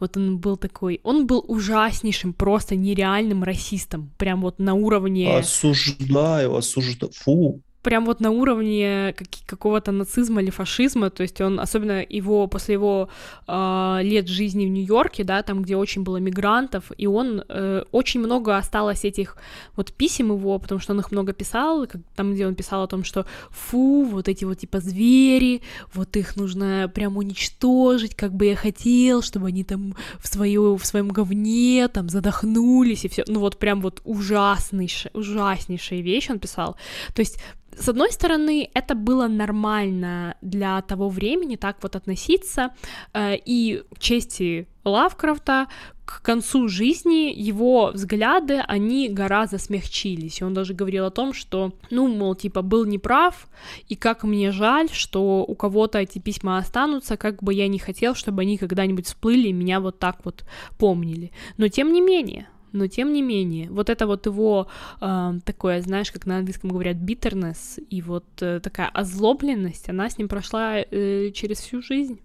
[0.00, 5.36] вот он был такой, он был ужаснейшим, просто нереальным расистом, прям вот на уровне...
[5.36, 9.14] Осуждаю, осуждаю, фу, прям вот на уровне
[9.46, 13.08] какого-то нацизма или фашизма, то есть он, особенно его, после его
[13.46, 18.18] э, лет жизни в Нью-Йорке, да, там, где очень было мигрантов, и он, э, очень
[18.20, 19.36] много осталось этих
[19.76, 22.88] вот писем его, потому что он их много писал, как, там, где он писал о
[22.88, 25.62] том, что фу, вот эти вот типа звери,
[25.94, 30.84] вот их нужно прям уничтожить, как бы я хотел, чтобы они там в, свою, в
[30.84, 36.76] своем говне там задохнулись и все, ну вот прям вот ужаснейшая, ужаснейшая вещь он писал,
[37.14, 37.38] то есть
[37.78, 42.70] с одной стороны, это было нормально для того времени так вот относиться,
[43.12, 45.66] э, и в чести Лавкрафта
[46.04, 51.72] к концу жизни его взгляды, они гораздо смягчились, и он даже говорил о том, что,
[51.90, 53.48] ну, мол, типа, был неправ,
[53.88, 58.14] и как мне жаль, что у кого-то эти письма останутся, как бы я не хотел,
[58.14, 60.44] чтобы они когда-нибудь всплыли и меня вот так вот
[60.78, 61.32] помнили.
[61.56, 64.68] Но тем не менее, но тем не менее, вот это вот его
[65.00, 70.18] э, такое, знаешь, как на английском говорят, bitterness, и вот э, такая озлобленность, она с
[70.18, 72.20] ним прошла э, через всю жизнь.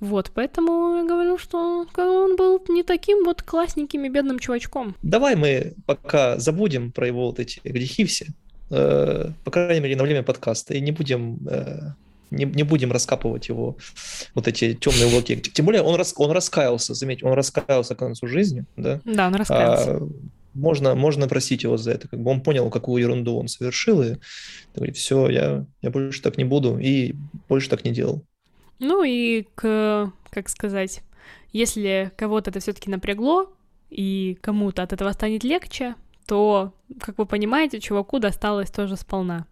[0.00, 4.96] Вот, поэтому я говорю, что он был не таким вот классненьким и бедным чувачком.
[5.02, 8.26] Давай мы пока забудем про его вот эти грехи все,
[8.70, 11.94] э, по крайней мере, на время подкаста, и не будем э,
[12.34, 13.76] не, не будем раскапывать его
[14.34, 15.36] вот эти темные уголки.
[15.36, 19.00] Тем более он, рас, он раскаялся, заметь, он раскаялся к концу жизни, да?
[19.04, 19.96] Да, он раскаялся.
[19.96, 20.08] А,
[20.54, 24.16] можно, можно просить его за это, как бы он понял, какую ерунду он совершил, и
[24.74, 27.14] говорит, все, я, я больше так не буду, и
[27.48, 28.22] больше так не делал.
[28.78, 31.02] Ну и к, как сказать,
[31.52, 33.52] если кого-то это все-таки напрягло,
[33.90, 35.94] и кому-то от этого станет легче,
[36.26, 39.46] то, как вы понимаете, чуваку досталось тоже сполна.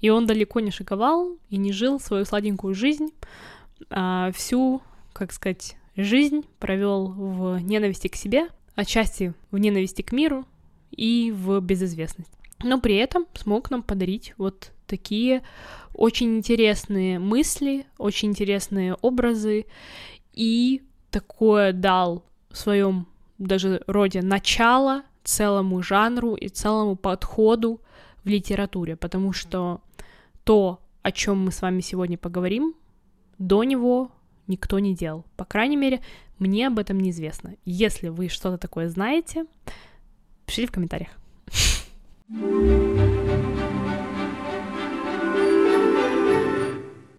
[0.00, 3.08] И он далеко не шиковал и не жил свою сладенькую жизнь,
[3.90, 10.44] а всю, как сказать, жизнь провел в ненависти к себе, отчасти в ненависти к миру
[10.90, 12.30] и в безызвестность.
[12.62, 15.42] Но при этом смог нам подарить вот такие
[15.94, 19.66] очень интересные мысли, очень интересные образы
[20.32, 23.06] и такое дал в своем
[23.38, 27.80] даже роде начало целому жанру и целому подходу
[28.24, 29.80] в литературе, потому что
[30.44, 32.74] то, о чем мы с вами сегодня поговорим,
[33.38, 34.10] до него
[34.46, 35.24] никто не делал.
[35.36, 36.00] По крайней мере,
[36.38, 37.54] мне об этом неизвестно.
[37.64, 39.46] Если вы что-то такое знаете,
[40.46, 41.10] пишите в комментариях.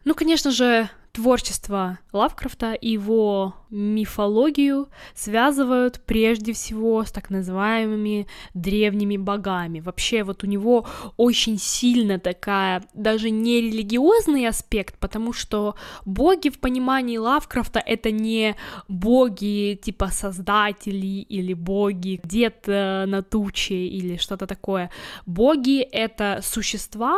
[0.07, 9.15] Ну, конечно же, творчество Лавкрафта и его мифологию связывают прежде всего с так называемыми древними
[9.15, 9.79] богами.
[9.79, 15.75] Вообще вот у него очень сильно такая даже не религиозный аспект, потому что
[16.05, 18.55] боги в понимании Лавкрафта это не
[18.89, 24.91] боги типа создателей или боги где-то на туче или что-то такое.
[25.25, 27.15] Боги это существа,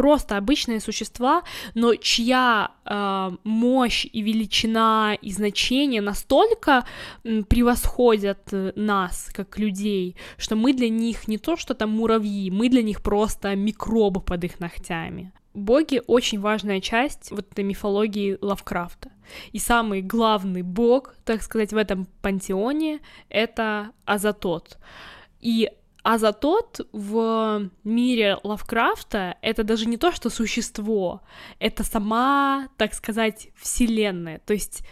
[0.00, 1.42] просто обычные существа,
[1.74, 6.86] но чья э, мощь и величина и значение настолько
[7.22, 12.70] превосходят э, нас, как людей, что мы для них не то, что там муравьи, мы
[12.70, 15.32] для них просто микробы под их ногтями.
[15.52, 19.10] Боги очень важная часть вот этой мифологии Лавкрафта.
[19.52, 24.78] И самый главный бог, так сказать, в этом пантеоне— это Азатот.
[25.40, 25.68] И
[26.02, 31.20] Азатот в мире Лавкрафта— это даже не то, что существо,
[31.58, 34.40] это сама, так сказать, вселенная.
[34.46, 34.82] То есть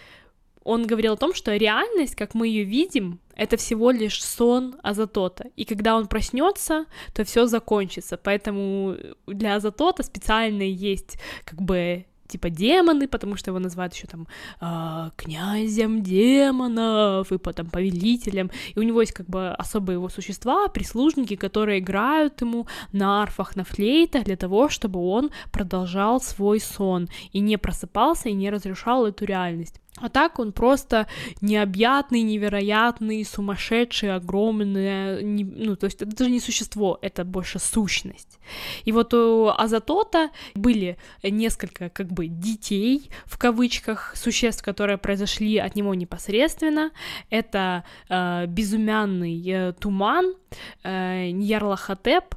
[0.65, 5.47] он говорил о том, что реальность, как мы ее видим, это всего лишь сон Азатота.
[5.57, 8.19] И когда он проснется, то все закончится.
[8.19, 14.27] Поэтому для Азатота специально есть как бы типа демоны, потому что его называют еще там
[14.61, 20.69] э, князем демонов и потом повелителем, и у него есть как бы особые его существа,
[20.69, 27.09] прислужники, которые играют ему на арфах, на флейтах для того, чтобы он продолжал свой сон
[27.33, 29.81] и не просыпался и не разрушал эту реальность.
[30.01, 31.07] А так он просто
[31.41, 38.39] необъятный, невероятный, сумасшедший, огромный, не, ну, то есть это даже не существо, это больше сущность.
[38.85, 45.77] И вот у Азатота были несколько, как бы, детей, в кавычках, существ, которые произошли от
[45.77, 46.91] него непосредственно.
[47.31, 50.35] Это э, безумянный э, Туман,
[50.83, 52.35] э, Ньярлахотеп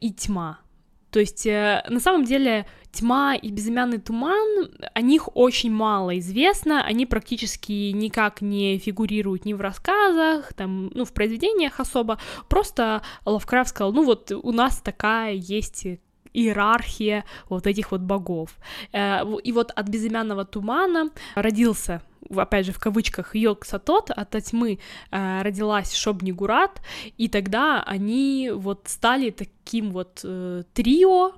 [0.00, 0.58] и Тьма.
[1.10, 6.84] То есть, э, на самом деле, тьма и безымянный туман, о них очень мало известно,
[6.84, 12.18] они практически никак не фигурируют ни в рассказах, там, ну, в произведениях особо,
[12.48, 15.86] просто Лавкрафт сказал, ну, вот у нас такая есть
[16.32, 18.56] иерархия вот этих вот богов.
[18.92, 22.02] Э, и вот от безымянного тумана родился
[22.36, 24.78] опять же, в кавычках, Йог-Сатот, от тьмы
[25.10, 26.80] э, родилась Шобнигурат,
[27.18, 31.32] и тогда они вот стали таким вот э, трио,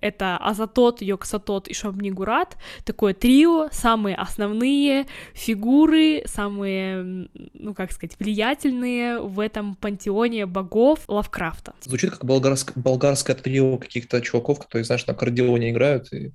[0.00, 9.20] это Азатот, Йоксатот и Шобнигурат, такое трио, самые основные фигуры, самые, ну как сказать, влиятельные
[9.20, 11.74] в этом пантеоне богов Лавкрафта.
[11.82, 16.32] Звучит как болгарск, болгарское трио каких-то чуваков, которые, знаешь, на аккордеоне играют, и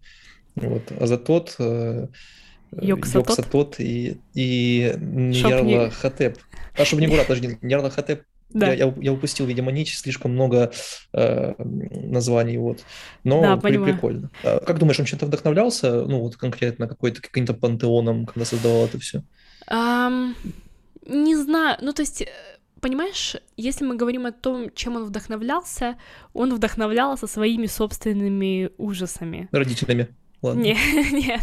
[0.55, 2.07] вот Азатот, э,
[2.71, 6.37] Йоксатот, Йоксатот и, и Ньярла Хатеп.
[6.77, 8.23] А Шобнигурат, даже не Ньярла Хатеп
[8.55, 8.67] да.
[8.67, 10.71] Я, я, я упустил, видимо, нич, слишком много
[11.13, 12.83] э, названий, вот.
[13.23, 14.31] Но да, при, прикольно.
[14.43, 18.97] А как думаешь, он чем-то вдохновлялся, ну, вот конкретно какой-то каким-то пантеоном, когда создавал это
[18.97, 19.23] все?
[19.69, 20.35] Um,
[21.05, 22.27] не знаю, ну, то есть э,
[22.79, 25.97] понимаешь, если мы говорим о том, чем он вдохновлялся,
[26.33, 29.49] он вдохновлялся своими собственными ужасами.
[29.51, 30.07] Родителями.
[30.41, 30.61] Ладно.
[30.61, 30.77] Нет,
[31.11, 31.41] нет,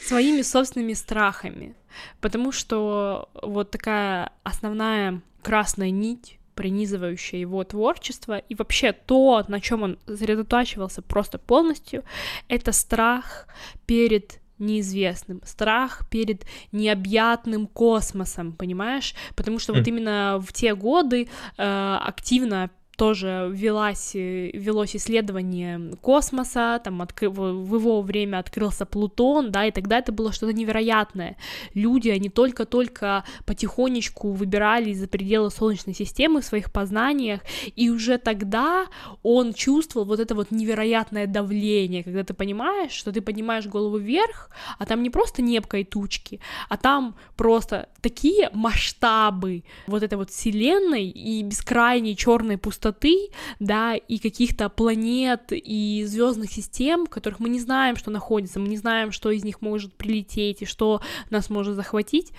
[0.00, 1.74] своими собственными страхами.
[2.20, 9.82] Потому что вот такая основная красная нить пронизывающее его творчество, и вообще то, на чем
[9.82, 12.02] он сосредотачивался просто полностью,
[12.48, 13.46] это страх
[13.86, 19.14] перед неизвестным, страх перед необъятным космосом, понимаешь?
[19.36, 19.78] Потому что mm.
[19.78, 27.28] вот именно в те годы э, активно тоже велась, э, велось исследование космоса, там откры,
[27.28, 31.36] в его время открылся Плутон, да, и тогда это было что-то невероятное.
[31.74, 37.40] Люди, они только-только потихонечку выбирались за пределы Солнечной системы в своих познаниях,
[37.76, 38.86] и уже тогда
[39.22, 44.50] он чувствовал вот это вот невероятное давление, когда ты понимаешь, что ты поднимаешь голову вверх,
[44.78, 50.30] а там не просто небка и тучки, а там просто такие масштабы вот этой вот
[50.30, 57.48] вселенной и бескрайней черной пустоты, пустоты, да, и каких-то планет и звездных систем, которых мы
[57.48, 61.50] не знаем, что находится, мы не знаем, что из них может прилететь и что нас
[61.50, 62.32] может захватить,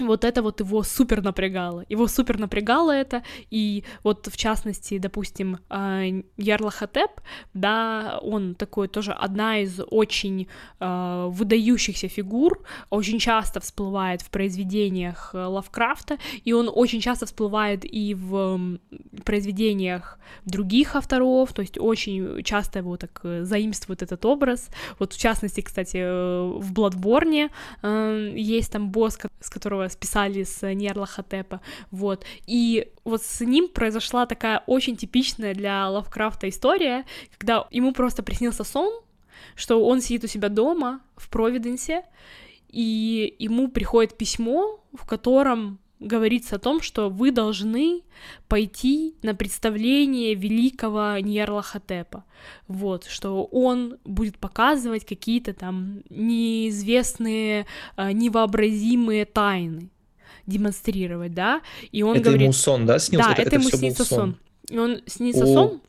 [0.00, 1.84] вот это вот его супер напрягало.
[1.88, 6.02] Его супер напрягало это, и вот в частности, допустим, а,
[6.36, 7.20] Ярла Хатеп,
[7.54, 10.48] да, он такой тоже одна из очень
[10.80, 17.84] э, выдающихся фигур, очень часто всплывает в произведениях э, Лавкрафта, и он очень часто всплывает
[17.84, 18.78] и в
[19.24, 24.68] произведениях других авторов, то есть очень часто его так э, заимствует этот образ.
[24.98, 25.98] Вот в частности, кстати,
[26.58, 27.50] в Бладборне
[27.82, 34.26] э, есть там босс, с которого списали с Нерлахотепа, вот, и вот с ним произошла
[34.26, 37.04] такая очень типичная для Лавкрафта история,
[37.36, 38.92] когда ему просто приснился сон,
[39.54, 42.04] что он сидит у себя дома в Провиденсе,
[42.68, 48.02] и ему приходит письмо, в котором говорится о том, что вы должны
[48.48, 52.24] пойти на представление великого Ньерлахотепа.
[52.68, 59.90] Вот, что он будет показывать какие-то там неизвестные, а, невообразимые тайны
[60.46, 62.42] демонстрировать, да, и он это говорит...
[62.42, 63.28] ему сон, да, снился?
[63.28, 64.18] Да, это, это, это ему снится сон.
[64.18, 64.36] сон.
[64.68, 65.46] И он снится О.
[65.46, 65.80] сон,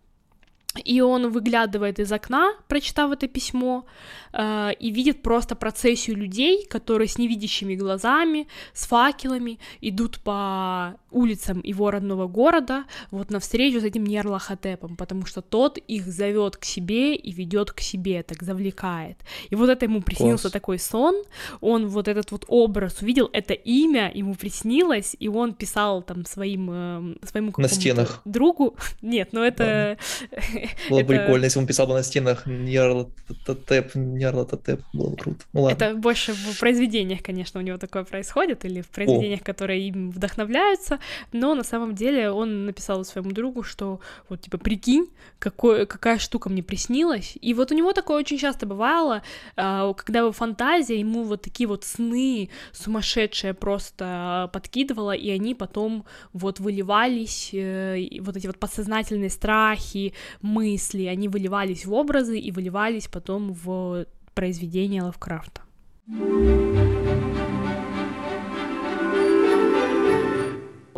[0.84, 3.86] и он выглядывает из окна, прочитав это письмо,
[4.34, 11.62] э, и видит просто процессию людей, которые с невидящими глазами, с факелами идут по улицам
[11.63, 17.15] его родного города, вот навстречу с этим Нерлахотепом, потому что тот их зовет к себе
[17.15, 19.17] и ведет к себе, так завлекает.
[19.49, 20.54] И вот это ему приснился Класс.
[20.54, 21.23] такой сон,
[21.62, 26.69] он вот этот вот образ увидел, это имя ему приснилось, и он писал там своим
[26.71, 29.97] э, своему на стенах другу, нет, но это
[30.89, 31.08] было это...
[31.08, 35.39] прикольно, если он писал бы на стенах Нерлатотеп, Нерлатотеп, было бы круто.
[35.54, 35.86] Ну, ладно.
[35.86, 39.45] Это больше в произведениях, конечно, у него такое происходит, или в произведениях, О.
[39.45, 40.99] которые им вдохновляются,
[41.32, 45.08] но на самом деле он написал своему другу, что вот, типа, прикинь,
[45.39, 49.22] какой, какая штука мне приснилась, и вот у него такое очень часто бывало,
[49.56, 56.06] а, когда его фантазия ему вот такие вот сны сумасшедшие просто подкидывала, и они потом
[56.34, 63.08] вот выливались, э, вот эти вот подсознательные страхи, мысли, они выливались в образы и выливались
[63.08, 65.62] потом в произведения Лавкрафта.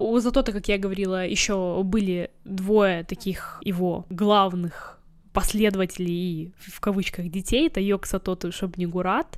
[0.08, 4.98] У Затота, как я говорила, еще были двое таких его главных
[5.34, 9.38] последователей в кавычках детей, это Йоксатот и Шобнигурат.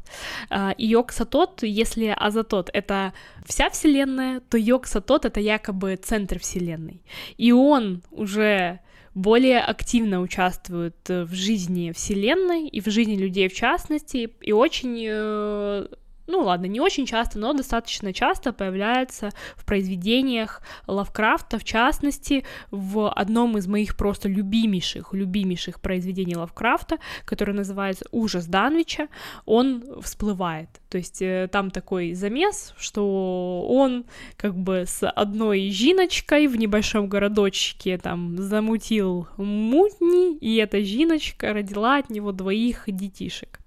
[0.49, 3.13] А, и Йоксатот, если Азатот— это
[3.45, 7.01] вся Вселенная, то Йоксатот— это якобы центр Вселенной.
[7.38, 8.79] И он уже
[9.15, 15.88] более активно участвует в жизни Вселенной и в жизни людей в частности, и очень э,
[16.29, 23.11] ну ладно, не очень часто, но достаточно часто появляется в произведениях Лавкрафта, в частности, в
[23.11, 29.07] одном из моих просто любимейших, любимейших произведений Лавкрафта, которое называется «Ужас Данвича»,
[29.45, 30.69] он всплывает.
[30.89, 34.05] То есть э, там такой замес, что он
[34.37, 41.97] как бы с одной жиночкой в небольшом городочке там замутил мутни, и эта жиночка родила
[41.97, 43.59] от него двоих детишек.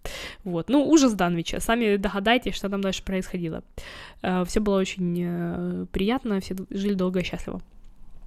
[0.45, 0.69] Вот.
[0.69, 1.61] Ну, ужас Данвича.
[1.61, 3.63] Сами догадайтесь, что там дальше происходило.
[4.23, 7.63] Э, все было очень э, приятно, все жили долго и счастливо.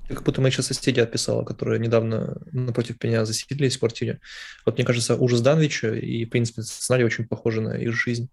[0.08, 4.20] Как будто мои сейчас соседи отписала, которые недавно напротив меня заселились в квартире.
[4.66, 8.30] Вот мне кажется, ужас Данвича и, в принципе, сценарий очень похожи на их жизнь.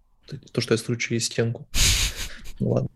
[0.52, 1.68] То, что я стру через стенку.
[2.60, 2.90] Ну ладно.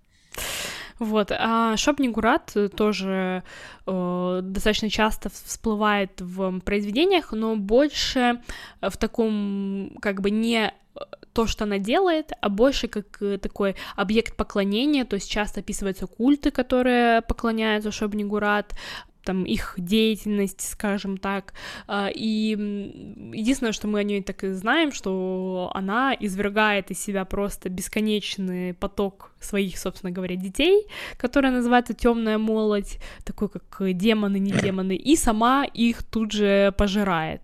[0.99, 3.43] Вот, а Шопни Гурат тоже
[3.87, 8.41] э, достаточно часто всплывает в произведениях, но больше
[8.81, 10.73] в таком, как бы, не
[11.33, 16.07] то, что она делает, а больше как э, такой объект поклонения, то есть часто описываются
[16.07, 18.75] культы, которые поклоняются Шобни Гурат,
[19.27, 21.53] там их деятельность, скажем так.
[21.87, 22.51] А, и
[23.35, 28.73] единственное, что мы о ней так и знаем, что она извергает из себя просто бесконечный
[28.73, 30.87] поток своих, собственно говоря, детей,
[31.19, 37.43] которая называется темная молодь, такой как демоны, не демоны, и сама их тут же пожирает.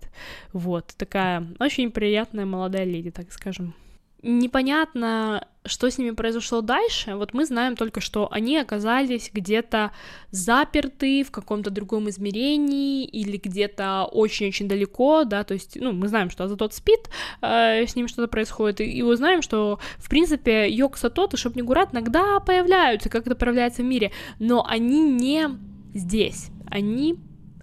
[0.52, 3.74] Вот, такая очень приятная молодая леди, так скажем
[4.22, 7.14] непонятно, что с ними произошло дальше.
[7.14, 9.92] Вот мы знаем только, что они оказались где-то
[10.30, 16.30] заперты в каком-то другом измерении или где-то очень-очень далеко, да, то есть, ну, мы знаем,
[16.30, 17.10] что Азатот спит,
[17.42, 22.40] э, с ним что-то происходит, и, и узнаем, что, в принципе, Йоксатот и Шопнигурат иногда
[22.40, 25.48] появляются, как это проявляется в мире, но они не
[25.94, 27.18] здесь, они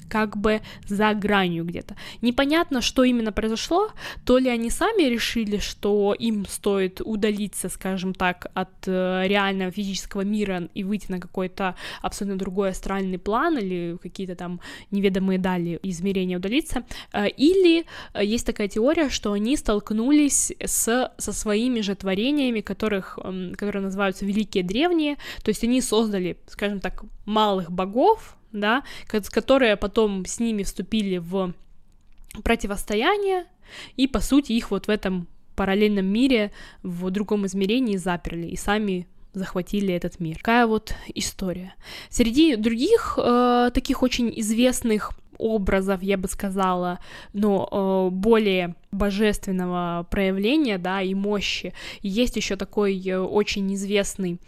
[0.10, 1.95] как бы за гранью где-то.
[2.22, 3.91] Непонятно, что именно произошло,
[4.26, 10.22] то ли они сами решили, что им стоит удалиться, скажем так, от э, реального физического
[10.22, 14.60] мира и выйти на какой-то абсолютно другой астральный план или какие-то там
[14.91, 21.34] неведомые дали измерения удалиться, э, или э, есть такая теория, что они столкнулись с, со
[21.34, 23.19] своими же творениями, которых,
[23.58, 30.25] которые называются Великие Древние, то есть они создали, скажем так, малых богов, да, которые потом
[30.25, 31.53] с ними вступили в
[32.43, 33.45] противостояние,
[33.95, 36.51] и, по сути, их вот в этом параллельном мире,
[36.83, 40.38] в другом измерении заперли, и сами захватили этот мир.
[40.38, 41.73] Такая вот история.
[42.09, 46.99] Среди других э, таких очень известных образов, я бы сказала,
[47.33, 51.73] но э, более божественного проявления, да, и мощи.
[52.01, 54.39] Есть еще такой э, очень известный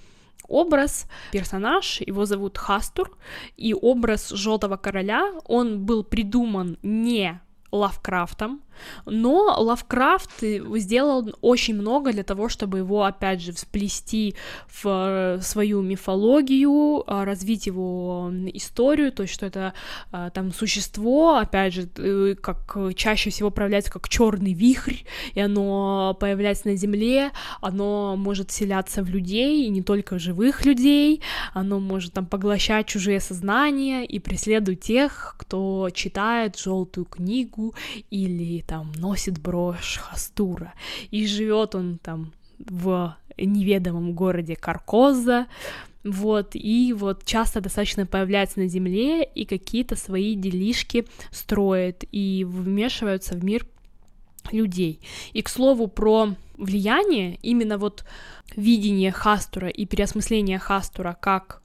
[0.47, 3.17] образ, персонаж, его зовут Хастур,
[3.57, 7.39] и образ Желтого Короля, он был придуман не
[7.71, 8.61] Лавкрафтом,
[9.05, 14.35] Но Лавкрафт сделал очень много для того, чтобы его, опять же, всплести
[14.83, 19.73] в свою мифологию, а, развить его историю, то есть что это
[20.11, 25.03] а, там существо, опять же, э, как чаще всего проявляется как черный вихрь,
[25.33, 27.31] и оно появляется на Земле,
[27.61, 31.21] оно может селяться в людей, и не только в живых людей,
[31.53, 37.73] оно может там поглощать чужие сознания и преследовать тех, кто читает желтую книгу
[38.09, 40.73] или там носит брошь Хастура,
[41.09, 45.47] и живет он там в неведомом городе Каркоза,
[46.03, 53.35] вот, и вот часто достаточно появляется на Земле и какие-то свои делишки строит и вмешиваются
[53.35, 53.67] в мир
[54.51, 54.99] людей.
[55.33, 58.03] И, к слову, про влияние, именно вот
[58.55, 61.61] видение Хастура и переосмысление Хастура как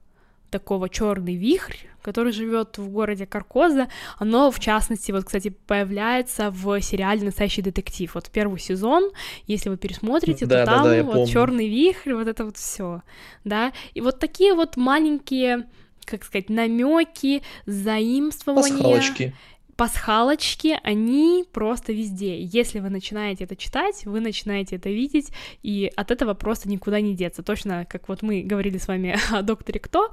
[0.50, 3.88] такого черный вихрь, который живет в городе Каркоза,
[4.18, 8.14] оно, в частности, вот, кстати, появляется в сериале «Настоящий детектив».
[8.14, 9.10] Вот первый сезон,
[9.48, 13.02] если вы пересмотрите, да, то там да, да, вот черный вихрь, вот это вот все,
[13.42, 15.66] да, и вот такие вот маленькие
[16.04, 18.70] как сказать, намеки, заимствования.
[18.70, 19.34] Пасхалочки
[19.76, 22.40] пасхалочки, они просто везде.
[22.42, 27.14] Если вы начинаете это читать, вы начинаете это видеть, и от этого просто никуда не
[27.14, 27.42] деться.
[27.42, 30.10] Точно, как вот мы говорили с вами о докторе Кто,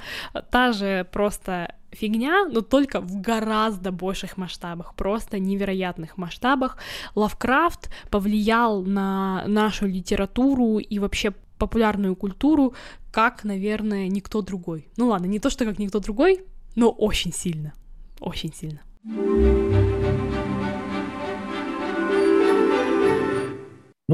[0.51, 6.77] та же просто фигня, но только в гораздо больших масштабах, просто невероятных масштабах.
[7.15, 12.73] Лавкрафт повлиял на нашу литературу и вообще популярную культуру
[13.11, 14.87] как, наверное, никто другой.
[14.97, 16.43] Ну ладно, не то, что как никто другой,
[16.75, 17.73] но очень сильно,
[18.19, 18.81] очень сильно.
[19.05, 19.81] Ну,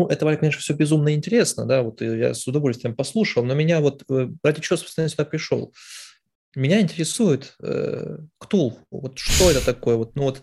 [0.08, 4.04] это, Валя, конечно, все безумно интересно, да, вот я с удовольствием послушал, но меня вот,
[4.10, 5.74] э, ради чего, собственно, сюда пришел,
[6.56, 10.42] меня интересует э, Ктул, вот что это такое, вот, ну вот...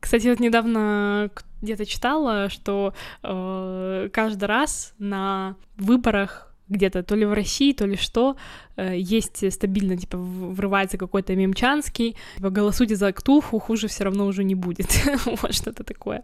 [0.00, 1.30] Кстати, вот недавно
[1.62, 7.96] где-то читала, что э, каждый раз на выборах где-то, то ли в России, то ли
[7.96, 8.36] что,
[8.76, 14.44] э, есть стабильно, типа, врывается какой-то мемчанский, типа, голосуйте за Ктулху, хуже все равно уже
[14.44, 14.88] не будет,
[15.42, 16.22] вот что-то такое.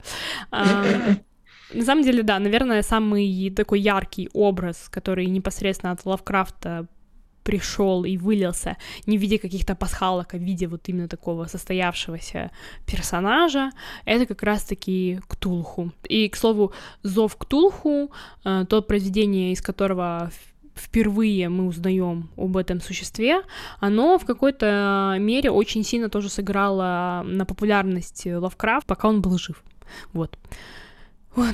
[0.51, 0.84] А,
[1.72, 6.86] на самом деле, да, наверное, самый такой яркий образ, который непосредственно от Лавкрафта
[7.45, 8.76] пришел и вылился
[9.07, 12.51] не в виде каких-то пасхалок, а в виде вот именно такого состоявшегося
[12.86, 13.70] персонажа,
[14.07, 15.92] это как раз-таки Ктулху.
[16.09, 16.72] И, к слову,
[17.03, 18.11] «Зов Ктулху»,
[18.45, 20.30] э, то произведение, из которого
[20.74, 23.42] впервые мы узнаем об этом существе,
[23.80, 29.62] оно в какой-то мере очень сильно тоже сыграло на популярность Лавкрафт, пока он был жив.
[30.12, 30.36] Вот.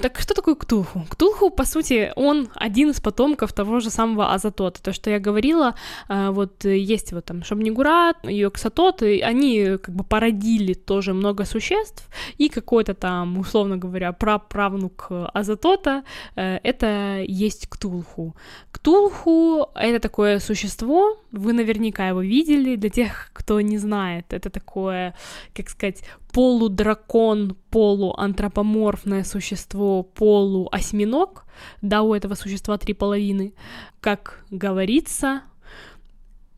[0.02, 1.06] Так что такое Ктулху?
[1.08, 4.82] Ктулху, по сути, он один из потомков того же самого Азатота.
[4.82, 5.74] То, что я говорила,
[6.08, 12.08] а, вот есть вот там Шабнигурат, Йоксатот, и они как бы породили тоже много существ,
[12.38, 16.02] и какой-то там, условно говоря, праправнук Азатота,
[16.36, 18.36] э, это есть Ктулху.
[18.72, 25.14] Ктулху— это такое существо, вы наверняка его видели, для тех, кто не знает, это такое,
[25.54, 26.02] как сказать,
[26.32, 31.44] полудракон, полуантропоморфное существо, полуосьминог,
[31.82, 33.52] да, у этого существа три половины,
[34.00, 35.42] как говорится,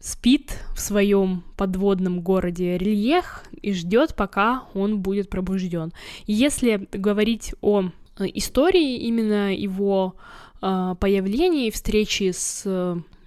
[0.00, 5.92] спит в своем подводном городе Рельех и ждет, пока он будет пробужден.
[6.26, 10.16] Если говорить о э, истории именно его
[10.60, 12.64] э, появления и встречи с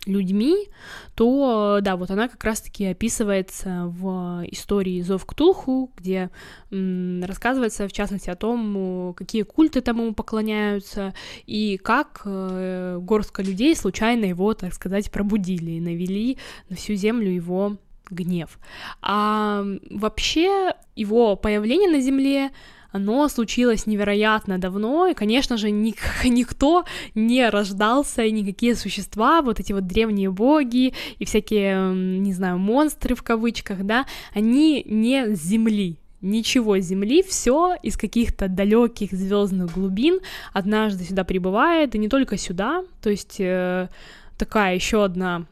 [0.06, 0.70] людьми,
[1.16, 6.30] то, да, вот она как раз-таки описывается в истории Зов Ктулху, где
[6.72, 11.14] м, рассказывается, в частности, о том, какие культы там ему поклоняются,
[11.46, 16.38] и как э, горстка людей случайно его, так сказать, пробудили и навели
[16.70, 17.78] на всю землю его
[18.10, 18.60] гнев.
[19.02, 22.52] А вообще его появление на Земле
[22.96, 29.60] оно случилось невероятно давно, и, конечно же, ник- никто не рождался, и никакие существа, вот
[29.60, 35.42] эти вот древние боги и всякие, не знаю, монстры в кавычках, да, они не с
[35.42, 40.20] Земли, ничего Земли, все из каких-то далеких звездных глубин
[40.54, 43.90] однажды сюда прибывает, и не только сюда, то есть э,
[44.38, 45.46] такая еще одна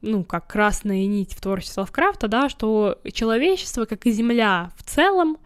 [0.00, 5.38] ну, как красная нить в творчестве Лавкрафта, да, что человечество, как и Земля в целом,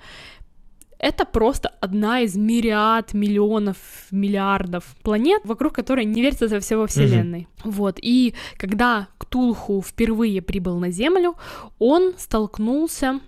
[1.02, 3.76] это просто одна из мириад, миллионов,
[4.12, 7.48] миллиардов планет, вокруг которой не вертится за всего Вселенной.
[7.64, 7.70] Mm-hmm.
[7.70, 11.34] Вот, и когда Ктулху впервые прибыл на Землю,
[11.78, 13.20] он столкнулся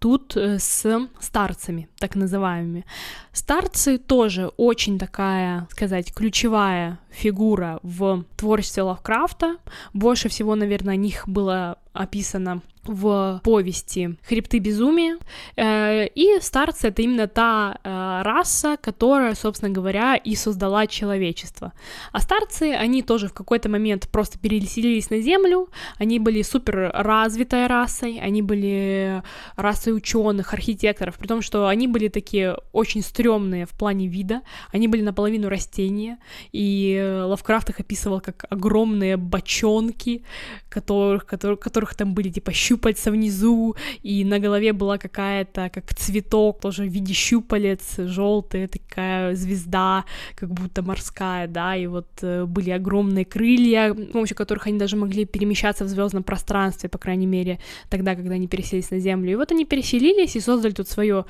[0.00, 1.88] тут э, с старцами.
[2.00, 2.84] Так называемыми.
[3.32, 9.58] Старцы тоже очень такая, сказать, ключевая фигура в творчестве Лавкрафта.
[9.92, 15.18] Больше всего, наверное, о них было описано в повести «Хребты безумия».
[15.56, 21.72] Э, и старцы— это именно та э, раса, которая, собственно говоря, и создала человечество.
[22.12, 27.66] А старцы, они тоже в какой-то момент просто переселились на Землю, они были супер развитой
[27.66, 29.22] расой, они были
[29.56, 34.88] расой ученых, архитекторов, при том, что они были такие очень стрёмные в плане вида, они
[34.88, 36.18] были наполовину растения,
[36.52, 40.22] и Лавкрафт их описывал как огромные бочонки,
[40.68, 46.60] которых, которых, которых там были типа щупальца внизу, и на голове была какая-то, как цветок,
[46.60, 52.70] тоже в виде щупалец, желтая такая звезда, как будто морская, да, и вот э, были
[52.70, 57.58] огромные крылья, с помощью которых они даже могли перемещаться в звездном пространстве, по крайней мере,
[57.88, 59.32] тогда, когда они переселились на Землю.
[59.32, 61.24] И вот они переселились и создали тут свое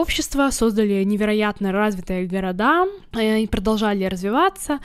[0.00, 4.80] общество, создали невероятно развитые города э, и продолжали развиваться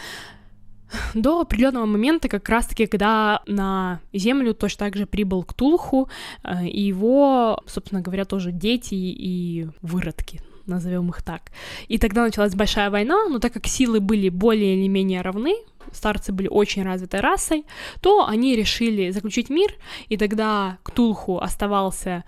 [1.14, 6.10] до определенного момента, как раз-таки, когда на Землю точно так же прибыл Ктулху,
[6.44, 11.52] э, и его, собственно говоря, тоже дети и выродки, назовем их так.
[11.88, 15.56] И тогда началась большая война, но так как силы были более или менее равны,
[15.92, 17.66] старцы были очень развитой расой,
[18.02, 19.72] то они решили заключить мир,
[20.10, 22.24] и тогда Ктулху оставался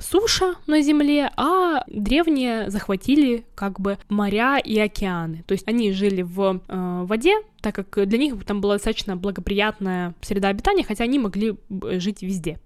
[0.00, 5.44] суша на Земле, а древние захватили как бы моря и океаны.
[5.46, 10.14] То есть они жили в э, воде, так как для них там была достаточно благоприятная
[10.20, 12.58] среда обитания, хотя они могли жить везде.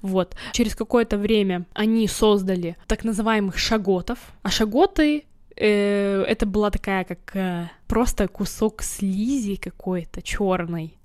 [0.00, 0.36] Вот.
[0.52, 5.24] Через какое-то время они создали так называемых шаготов, а шаготы
[5.56, 10.96] э, это была такая как э, просто кусок слизи какой-то черной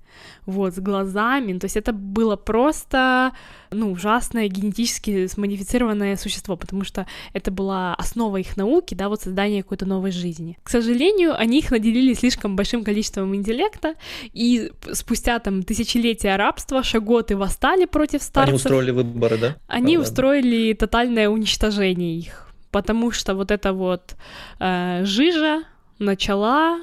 [0.46, 3.32] вот, с глазами, то есть это было просто,
[3.70, 9.62] ну, ужасное генетически смодифицированное существо, потому что это была основа их науки, да, вот создание
[9.62, 10.58] какой-то новой жизни.
[10.62, 13.94] К сожалению, они их наделили слишком большим количеством интеллекта,
[14.32, 18.48] и спустя там тысячелетия рабства шаготы восстали против старцев.
[18.48, 19.56] Они устроили выборы, да?
[19.66, 20.86] Они а, устроили да.
[20.86, 24.16] тотальное уничтожение их, потому что вот эта вот
[24.58, 25.64] э, жижа
[25.98, 26.80] начала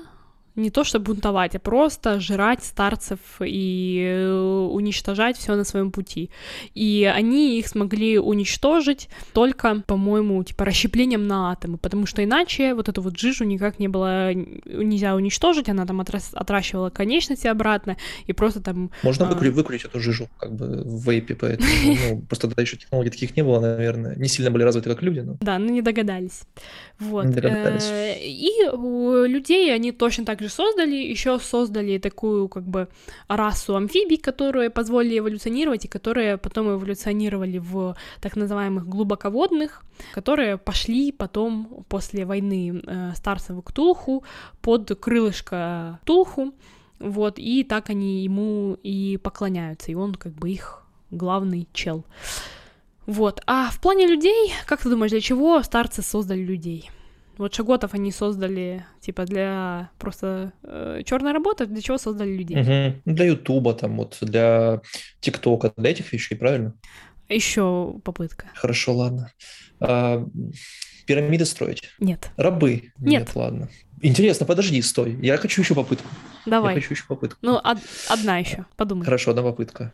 [0.57, 6.29] не то чтобы бунтовать, а просто жрать старцев и э, уничтожать все на своем пути.
[6.73, 12.89] И они их смогли уничтожить только, по-моему, типа расщеплением на атомы, потому что иначе вот
[12.89, 17.95] эту вот жижу никак не было нельзя уничтожить, она там отрас, отращивала конечности обратно
[18.25, 18.91] и просто там...
[19.03, 19.29] Можно а...
[19.29, 23.37] выкурить, выкурить эту жижу как бы в вейпе, поэтому ну, просто тогда еще технологий таких
[23.37, 25.19] не было, наверное, не сильно были развиты, как люди.
[25.19, 25.37] Но...
[25.39, 26.41] Да, ну не догадались.
[26.99, 27.25] Вот.
[27.25, 27.87] Не догадались.
[27.91, 32.87] Э, и у людей они точно так же же создали, еще создали такую как бы
[33.27, 39.83] расу амфибий, которые позволили эволюционировать и которые потом эволюционировали в так называемых глубоководных,
[40.13, 44.23] которые пошли потом после войны э, Старцева Ктулху
[44.61, 46.53] под крылышко Ктулху,
[46.99, 52.05] вот, и так они ему и поклоняются, и он как бы их главный чел.
[53.05, 53.41] Вот.
[53.47, 56.89] А в плане людей, как ты думаешь, для чего старцы создали людей?
[57.37, 62.57] Вот Шаготов они создали, типа, для просто э, черной работы, для чего создали людей?
[62.57, 63.01] Угу.
[63.05, 64.81] Для Ютуба, там, вот, для
[65.19, 66.73] ТикТока, для этих вещей, правильно?
[67.29, 68.49] Еще попытка.
[68.55, 69.31] Хорошо, ладно.
[69.79, 70.25] А,
[71.05, 71.83] пирамиды строить?
[71.99, 72.31] Нет.
[72.37, 72.91] Рабы?
[72.97, 73.27] Нет.
[73.27, 73.69] Нет, ладно.
[74.01, 75.17] Интересно, подожди, стой.
[75.21, 76.07] Я хочу еще попытку.
[76.47, 76.75] Давай.
[76.75, 77.37] Я хочу еще попытку.
[77.41, 77.77] Ну, од-
[78.09, 79.05] одна еще, подумай.
[79.05, 79.93] Хорошо, одна попытка.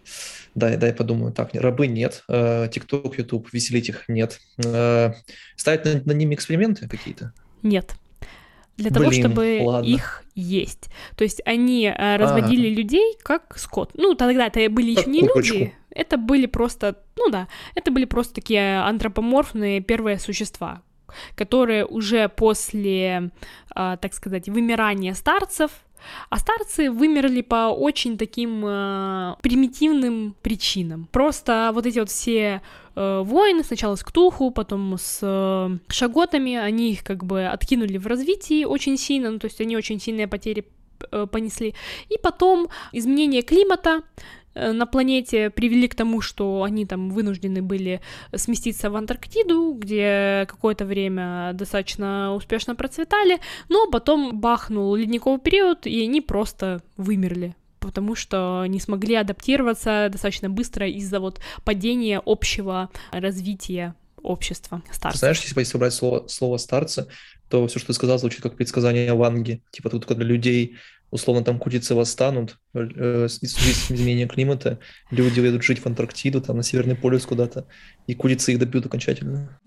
[0.55, 1.33] Дай, дай подумаю.
[1.33, 2.23] Так, рабы нет.
[2.29, 4.39] Э, ТикТок, Ютуб, веселить их нет.
[4.63, 5.13] Э,
[5.55, 7.33] ставить на, на ними эксперименты какие-то?
[7.63, 7.95] Нет.
[8.77, 9.87] Для Блин, того, чтобы ладно.
[9.87, 10.89] их есть.
[11.15, 13.91] То есть они э, разводили а людей как скот.
[13.93, 15.53] Ну, тогда это были еще не курочку.
[15.53, 20.81] люди, это были просто, ну да, это были просто такие антропоморфные первые существа,
[21.35, 23.31] которые уже после,
[23.75, 25.71] э, так сказать, вымирания старцев
[26.29, 31.07] а старцы вымерли по очень таким э, примитивным причинам.
[31.11, 32.61] Просто вот эти вот все
[32.95, 38.07] э, войны, сначала с Ктуху, потом с э, Шаготами, они их как бы откинули в
[38.07, 40.65] развитии очень сильно, ну, то есть они очень сильные потери
[41.11, 41.75] э, понесли.
[42.09, 44.03] И потом изменение климата,
[44.55, 48.01] на планете привели к тому, что они там вынуждены были
[48.35, 53.39] сместиться в Антарктиду, где какое-то время достаточно успешно процветали,
[53.69, 60.49] но потом бахнул ледниковый период, и они просто вымерли потому что не смогли адаптироваться достаточно
[60.49, 65.19] быстро из-за вот падения общего развития общества старцев.
[65.19, 67.07] Знаешь, если, убрать слово, слово старцы,
[67.49, 69.61] то все, что ты сказал, звучит как предсказание Ванги.
[69.71, 70.77] Типа тут, когда людей
[71.13, 74.79] условно там курицы восстанут, э, изменение климата,
[75.11, 77.67] люди уедут жить в Антарктиду, там на Северный полюс куда-то,
[78.07, 79.59] и курицы их добьют окончательно.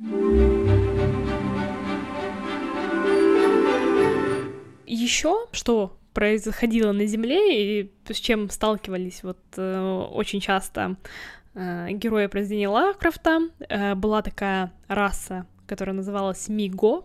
[4.87, 10.97] Еще что происходило на Земле и с чем сталкивались вот э, очень часто
[11.55, 17.05] э, герои произведения Лавкрафта, э, была такая раса которая называлась Миго.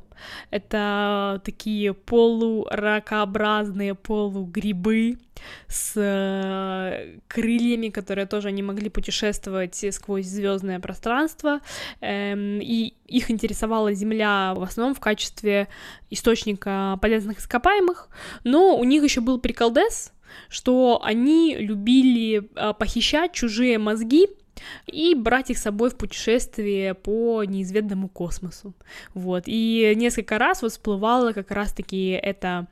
[0.52, 5.18] Это такие полуракообразные полугрибы
[5.68, 11.60] с э, крыльями, которые тоже не могли путешествовать сквозь звездное пространство.
[12.02, 15.68] Эм, и их интересовала Земля в основном в качестве
[16.10, 18.10] источника полезных ископаемых.
[18.44, 20.14] Но у них еще был приколдес,
[20.50, 24.28] что они любили э, похищать чужие мозги
[24.88, 28.74] и брать их с собой в путешествие по неизведанному космосу.
[29.14, 29.44] Вот.
[29.46, 32.68] И несколько раз вот всплывало как раз-таки это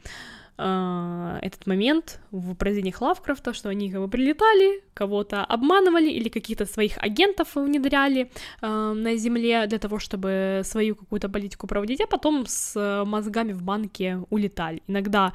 [0.62, 6.66] Uh, этот момент в произведениях Лавкрафта, что они как бы прилетали, кого-то обманывали или каких-то
[6.66, 8.30] своих агентов внедряли
[8.62, 13.64] uh, на Земле для того, чтобы свою какую-то политику проводить, а потом с мозгами в
[13.64, 14.84] банке улетали.
[14.88, 15.32] Иногда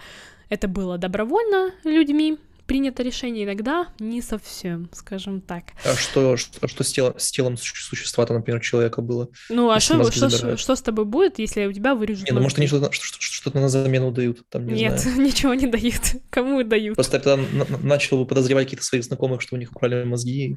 [0.50, 2.36] это было добровольно людьми,
[2.67, 5.65] принято решение иногда не совсем, скажем так.
[5.85, 9.29] А что, что, что с, телом, с телом существа, там, например, человека было?
[9.51, 12.59] Ну, а что, что, что с тобой будет, если у тебя вырежут Не, ну, может,
[12.59, 15.21] они что-то, что-то на замену дают, там, не Нет, знаю.
[15.23, 16.01] ничего не дают.
[16.31, 16.95] Кому дают?
[16.95, 17.43] Просто я тогда
[17.83, 20.57] начал бы подозревать каких-то своих знакомых, что у них украли мозги,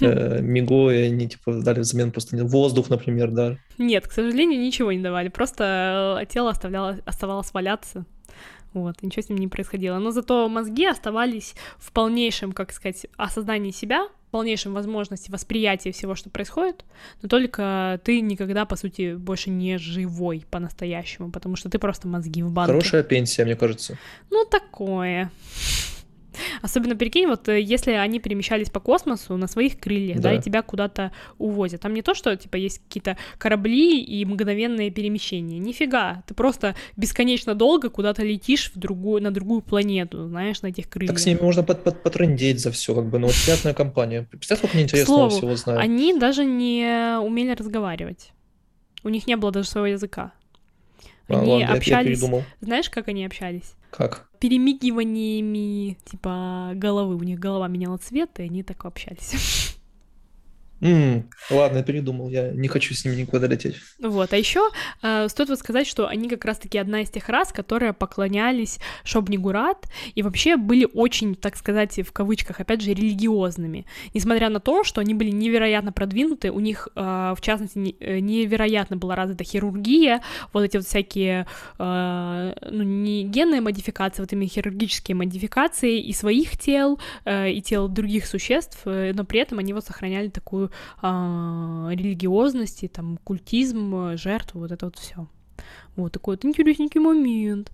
[0.00, 3.58] э, миго, и они, типа, дали взамен просто воздух, например, да.
[3.78, 8.06] Нет, к сожалению, ничего не давали, просто э, тело оставляло, оставалось валяться
[8.74, 9.98] вот, ничего с ним не происходило.
[9.98, 16.14] Но зато мозги оставались в полнейшем, как сказать, осознании себя, в полнейшем возможности восприятия всего,
[16.14, 16.84] что происходит,
[17.22, 22.42] но только ты никогда, по сути, больше не живой по-настоящему, потому что ты просто мозги
[22.42, 22.72] в банке.
[22.72, 23.96] Хорошая пенсия, мне кажется.
[24.30, 25.30] Ну, такое.
[26.62, 30.42] Особенно, прикинь, вот э, если они перемещались по космосу на своих крыльях, да, да и
[30.42, 31.80] тебя куда-то увозят.
[31.80, 35.58] Там не то, что, типа, есть какие-то корабли и мгновенные перемещения.
[35.58, 36.22] Нифига.
[36.26, 41.10] Ты просто бесконечно долго куда-то летишь в другую, на другую планету, знаешь, на этих крыльях.
[41.14, 44.26] Так с ними можно под, под, потрындеть за все, как бы, ну, вот приятная компания.
[44.30, 45.82] Представь, сколько неинтересного Слову, всего знают.
[45.82, 48.32] они даже не умели разговаривать.
[49.02, 50.32] У них не было даже своего языка.
[51.28, 52.18] А, Они ладно, я- я общались.
[52.20, 52.44] передумал.
[52.60, 53.74] Знаешь, как они общались?
[53.96, 54.28] Как?
[54.40, 57.14] Перемигиваниями, типа, головы.
[57.14, 59.76] У них голова меняла цвет, и они так общались.
[60.84, 63.76] М, ладно, я передумал, я не хочу с ними никуда лететь.
[63.98, 64.68] Вот, а еще
[65.02, 69.86] э, стоит вот сказать, что они как раз-таки одна из тех рас, которые поклонялись Шобнигурат
[70.14, 73.86] и вообще были очень, так сказать, в кавычках, опять же, религиозными.
[74.12, 77.00] Несмотря на то, что они были невероятно продвинуты, у них, э,
[77.34, 80.20] в частности, не- э, невероятно была развита хирургия,
[80.52, 81.46] вот эти вот всякие,
[81.78, 87.88] э, ну, не генные модификации, вот именно хирургические модификации и своих тел, э, и тел
[87.88, 90.70] других существ, э, но при этом они вот сохраняли такую
[91.02, 95.26] а, религиозности, там, культизм, э, жертву, вот это вот все.
[95.96, 97.70] Вот такой вот интересненький момент.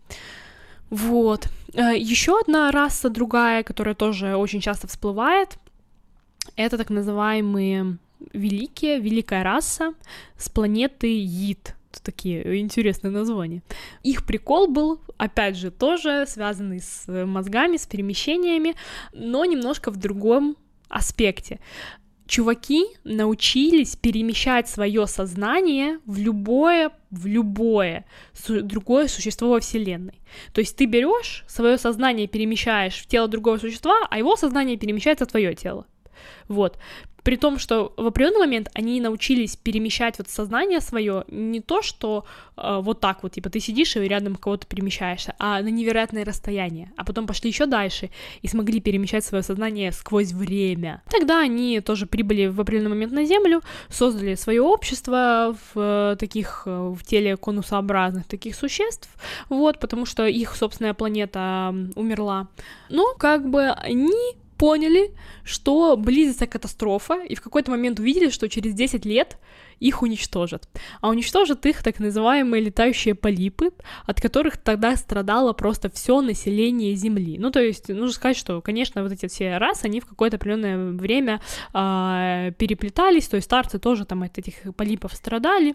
[0.90, 1.48] Вот.
[1.72, 5.56] Еще одна раса другая, которая тоже очень часто всплывает,
[6.56, 7.98] это так называемые
[8.32, 9.94] великие, великая раса
[10.36, 11.74] с планеты Йит.
[12.02, 13.62] Такие интересные названия.
[14.04, 18.74] Их прикол был, опять же, тоже связанный с мозгами, с перемещениями,
[19.12, 20.56] но немножко в другом
[20.88, 21.58] аспекте
[22.30, 30.20] чуваки научились перемещать свое сознание в любое, в любое су- другое существо во Вселенной.
[30.52, 35.24] То есть ты берешь свое сознание, перемещаешь в тело другого существа, а его сознание перемещается
[35.24, 35.86] в твое тело.
[36.46, 36.78] Вот.
[37.22, 42.24] При том, что в определенный момент они научились перемещать вот сознание свое не то, что
[42.56, 46.92] э, вот так вот, типа ты сидишь и рядом кого-то перемещаешься, а на невероятное расстояние.
[46.96, 48.10] А потом пошли еще дальше
[48.42, 51.02] и смогли перемещать свое сознание сквозь время.
[51.10, 56.62] Тогда они тоже прибыли в определенный момент на Землю, создали свое общество в э, таких,
[56.66, 59.08] э, в теле конусообразных таких существ,
[59.48, 62.48] вот, потому что их собственная планета умерла.
[62.88, 68.74] Но как бы они поняли, что близится катастрофа, и в какой-то момент увидели, что через
[68.74, 69.38] 10 лет
[69.78, 70.68] их уничтожат.
[71.00, 73.70] А уничтожат их так называемые летающие полипы,
[74.04, 77.38] от которых тогда страдало просто все население Земли.
[77.38, 80.92] Ну, то есть, нужно сказать, что, конечно, вот эти все расы, они в какое-то определенное
[80.92, 81.40] время
[81.72, 85.74] а, переплетались, то есть старцы тоже там от этих полипов страдали.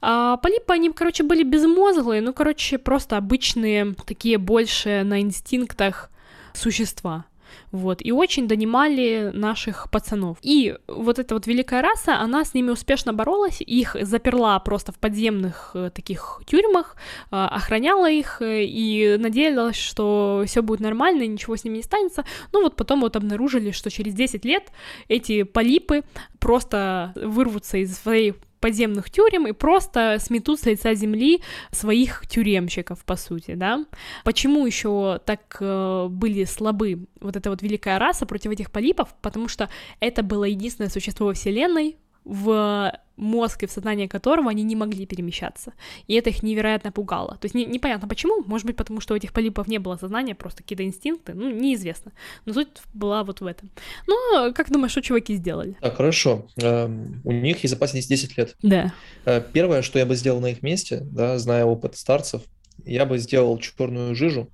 [0.00, 6.10] А, полипы, они, короче, были безмозглые, ну, короче, просто обычные, такие больше на инстинктах
[6.54, 7.26] существа.
[7.72, 10.38] Вот, и очень донимали наших пацанов.
[10.42, 14.98] И вот эта вот великая раса, она с ними успешно боролась, их заперла просто в
[14.98, 16.96] подземных э, таких тюрьмах,
[17.30, 22.24] э, охраняла их э, и надеялась, что все будет нормально, ничего с ними не станется.
[22.52, 24.70] Ну вот потом вот обнаружили, что через 10 лет
[25.08, 26.02] эти полипы
[26.38, 28.34] просто вырвутся из своей
[28.66, 31.40] подземных тюрем и просто сметут с лица земли
[31.70, 33.84] своих тюремщиков, по сути, да.
[34.24, 39.14] Почему еще так э, были слабы вот эта вот великая раса против этих полипов?
[39.22, 39.68] Потому что
[40.00, 41.96] это было единственное существо во Вселенной,
[42.26, 45.72] в мозг и в сознание которого они не могли перемещаться.
[46.06, 47.38] И это их невероятно пугало.
[47.40, 50.34] То есть не, непонятно почему, может быть, потому что у этих полипов не было сознания,
[50.34, 52.12] просто какие-то инстинкты, ну, неизвестно.
[52.44, 53.70] Но суть была вот в этом.
[54.06, 55.76] Ну, как думаешь, что чуваки сделали?
[55.80, 56.48] Так, хорошо.
[56.56, 58.56] Эм, у них есть запас 10 лет.
[58.62, 58.92] Да.
[59.24, 62.42] Э, первое, что я бы сделал на их месте, да, зная опыт старцев,
[62.84, 64.50] я бы сделал черную жижу,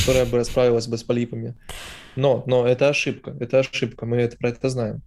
[0.00, 1.54] которая бы расправилась бы с полипами.
[2.16, 5.02] Но, но это ошибка, это ошибка, мы это, про это знаем.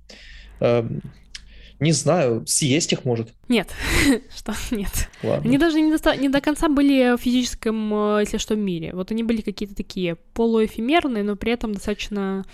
[1.79, 3.33] Не знаю, съесть их может.
[3.47, 3.69] Нет,
[4.35, 5.09] что нет.
[5.21, 5.47] Ладно.
[5.47, 8.93] Они даже не до, не до конца были в физическом, э, если что, мире.
[8.93, 12.45] Вот они были какие-то такие полуэфемерные, но при этом достаточно,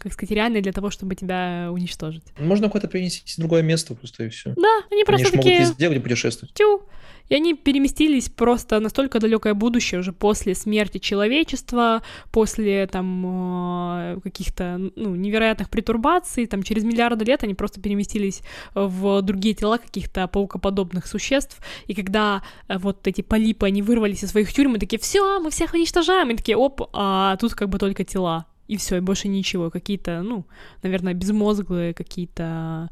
[0.00, 2.24] как сказать, реальные для того, чтобы тебя уничтожить.
[2.38, 4.54] Можно куда-то перенести в другое место просто и все.
[4.56, 5.60] Да, они Они просто могут такие...
[5.60, 6.54] везде где путешествовать.
[6.54, 6.82] Тю.
[7.28, 14.90] И они переместились просто настолько далекое будущее уже после смерти человечества, после там э, каких-то
[14.96, 18.42] ну, невероятных притурбаций, там через миллиарды лет они просто переместились
[18.74, 21.58] в другие тела каких-то паукоподобных существ.
[21.86, 25.50] И когда э, вот эти полипы, они вырвались из своих тюрем и такие, все, мы
[25.50, 28.46] всех уничтожаем, и такие, оп, а тут как бы только тела.
[28.70, 29.68] И все, и больше ничего.
[29.70, 30.44] Какие-то, ну,
[30.84, 32.88] наверное, безмозглые какие-то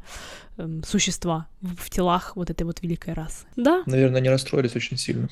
[0.57, 3.45] эм, существа в, в телах вот этой вот великой расы.
[3.55, 5.29] Да, Наверное, они расстроились очень сильно.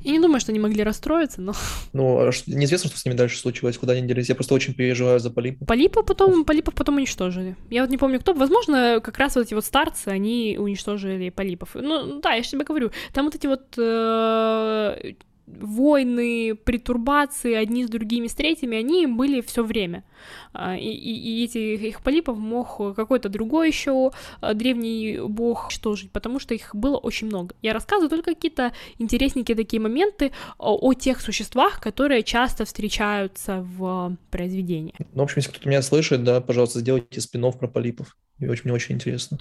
[0.00, 1.52] я не думаю, что они могли расстроиться, но
[1.92, 4.30] Ну, а неизвестно, что с ними дальше случилось, куда они делись.
[4.30, 5.66] Я просто очень переживаю за полипы.
[5.66, 7.54] полипы потом, полипов потом уничтожили.
[7.68, 8.32] Я вот не помню кто.
[8.32, 11.74] Возможно, как раз вот эти вот старцы, они уничтожили полипов.
[11.74, 15.14] Ну, да, я же тебе говорю, там вот эти вот э,
[15.60, 20.04] войны, притурбации одни с другими, с третьими, они были все время.
[20.52, 24.10] А, И, и- и эти их полипов мог какой-то другой еще
[24.54, 27.54] древний бог уничтожить, потому что их было очень много.
[27.62, 34.16] Я рассказываю только какие-то интересненькие такие моменты о, о тех существах, которые часто встречаются в
[34.30, 34.96] произведениях.
[35.14, 38.16] Ну, в общем, если кто-то меня слышит, да, пожалуйста, сделайте спин про полипов.
[38.40, 39.38] И очень, мне очень интересно.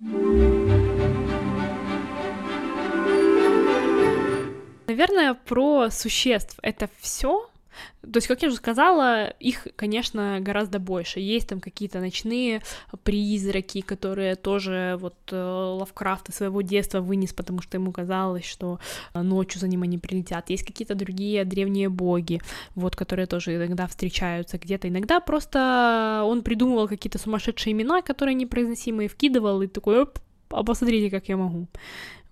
[4.98, 7.48] Наверное, про существ это все.
[8.02, 11.20] То есть, как я уже сказала, их, конечно, гораздо больше.
[11.20, 12.62] Есть там какие-то ночные
[13.04, 18.80] призраки, которые тоже вот э, Лавкрафт из своего детства вынес, потому что ему казалось, что
[19.14, 20.50] э, ночью за ним они прилетят.
[20.50, 22.40] Есть какие-то другие древние боги,
[22.74, 24.88] вот, которые тоже иногда встречаются где-то.
[24.88, 30.18] Иногда просто он придумывал какие-то сумасшедшие имена, которые непроизносимые, вкидывал и такой, оп,
[30.50, 31.68] а посмотрите, как я могу.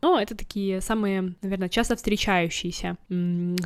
[0.03, 2.97] Но это такие самые, наверное, часто встречающиеся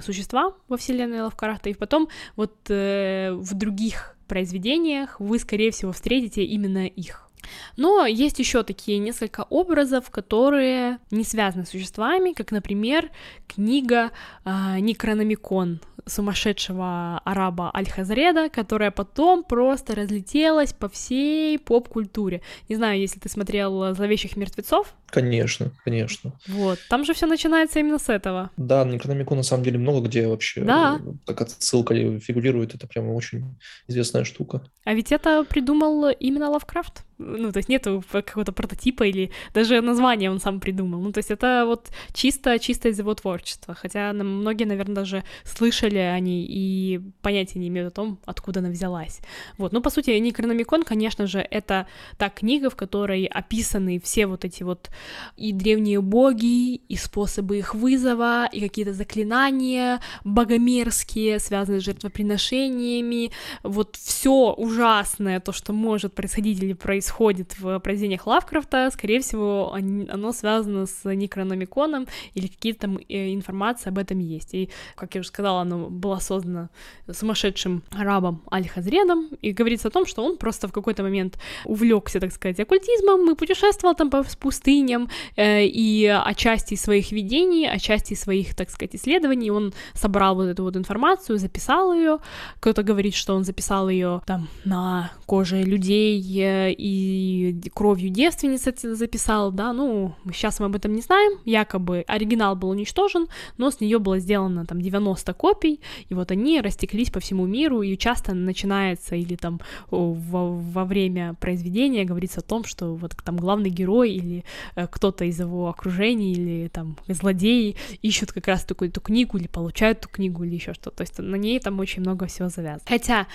[0.03, 1.71] существа во вселенной Лавкрафта.
[1.71, 7.31] И потом вот э, в других произведениях вы, скорее всего, встретите именно их.
[7.77, 13.11] Но есть еще такие несколько образов, которые не связаны с существами, как, например,
[13.49, 14.11] книга
[14.45, 15.81] э, Некрономикон
[16.11, 22.43] сумасшедшего араба Аль-Хазреда, которая потом просто разлетелась по всей поп-культуре.
[22.69, 26.33] Не знаю, если ты смотрел «Зловещих мертвецов», Конечно, конечно.
[26.47, 28.51] вот, там же все начинается именно с этого.
[28.57, 31.01] Да, на Некрономику на самом деле много где вообще Да.
[31.05, 32.77] э, так отсылка фигурирует.
[32.77, 33.57] Это прям очень
[33.89, 34.63] известная штука.
[34.85, 37.03] А ведь это придумал именно Лавкрафт.
[37.19, 41.01] Ну, то есть нету какого-то прототипа или даже название он сам придумал.
[41.01, 43.75] Ну, то есть это вот чисто, чисто из его творчества.
[43.75, 48.71] Хотя многие, наверное, даже слышали о ней и понятия не имеют о том, откуда она
[48.71, 49.21] взялась.
[49.59, 49.73] Вот.
[49.73, 51.87] Ну, по сути, Некрономикон, конечно же, это
[52.19, 54.91] та книга, в которой описаны все вот эти вот
[55.37, 63.31] и древние боги, и способы их вызова, и какие-то заклинания богомерзкие, связанные с жертвоприношениями,
[63.63, 70.09] вот все ужасное, то, что может происходить или происходит в произведениях Лавкрафта, скорее всего, он-
[70.11, 74.55] оно связано с Некрономиконом, или какие-то там э, информация об этом есть.
[74.55, 76.69] И, как я уже сказала, оно было создано
[77.11, 82.33] сумасшедшим арабом Аль-Хазредом, и говорится о том, что он просто в какой-то момент увлекся, так
[82.33, 88.15] сказать, оккультизмом и путешествовал там по пустыням, э, и о части своих видений, о части
[88.15, 92.19] своих, так сказать, исследований он собрал вот эту вот информацию, записал ее.
[92.61, 98.95] Кто-то говорит, что он записал ее там на коже людей э, и кровью девственниц это
[98.95, 103.29] записал, да, ну, сейчас мы об этом не знаем, якобы оригинал был уничтожен,
[103.59, 105.70] но с нее было сделано там 90 копий,
[106.09, 109.61] и вот они растеклись по всему миру, и часто начинается или там
[109.91, 114.45] во, во время произведения говорится о том, что вот там главный герой или
[114.75, 119.47] э, кто-то из его окружения или там злодеи ищут как раз такую эту книгу или
[119.47, 120.97] получают эту книгу или еще что-то.
[120.97, 122.83] То есть на ней там очень много всего завязано.
[122.87, 123.27] Хотя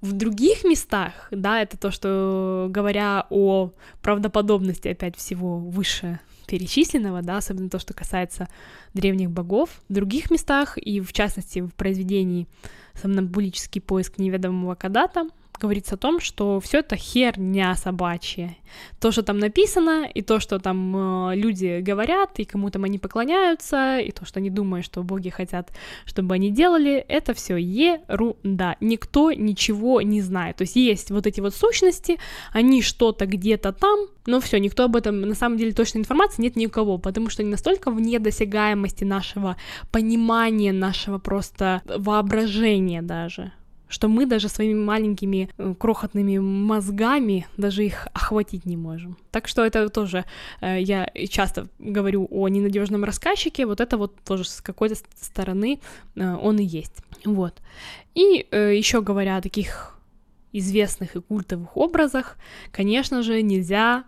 [0.00, 6.20] в других местах, да, это то, что говоря о правдоподобности опять всего выше
[6.52, 8.46] перечисленного, да, особенно то, что касается
[8.92, 9.80] древних богов.
[9.88, 12.46] В других местах, и в частности в произведении
[12.92, 15.28] «Сомнамбулический поиск неведомого Кадата»,
[15.62, 18.56] говорится о том, что все это херня собачья.
[19.00, 22.98] То, что там написано, и то, что там э, люди говорят, и кому там они
[22.98, 25.70] поклоняются, и то, что они думают, что боги хотят,
[26.04, 28.76] чтобы они делали, это все ерунда.
[28.80, 30.56] Никто ничего не знает.
[30.56, 32.18] То есть есть вот эти вот сущности,
[32.52, 36.56] они что-то где-то там, но все, никто об этом, на самом деле, точной информации нет
[36.56, 39.56] никого, потому что они настолько вне досягаемости нашего
[39.90, 43.52] понимания, нашего просто воображения даже
[43.92, 49.16] что мы даже своими маленькими э, крохотными мозгами даже их охватить не можем.
[49.30, 50.24] Так что это тоже
[50.60, 55.80] э, я часто говорю о ненадежном рассказчике, вот это вот тоже с какой-то стороны
[56.16, 57.02] э, он и есть.
[57.24, 57.60] Вот.
[58.14, 59.98] И еще говоря о таких
[60.52, 62.36] известных и культовых образах,
[62.70, 64.04] конечно же, нельзя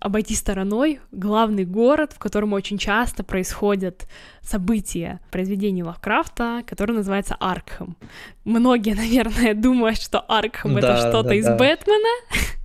[0.00, 4.08] обойти стороной главный город, в котором очень часто происходят
[4.42, 7.96] события произведений Лавкрафта, который называется Аркхем.
[8.44, 11.56] Многие, наверное, думают, что Аркхем да, это что-то да, из да.
[11.56, 12.57] Бэтмена.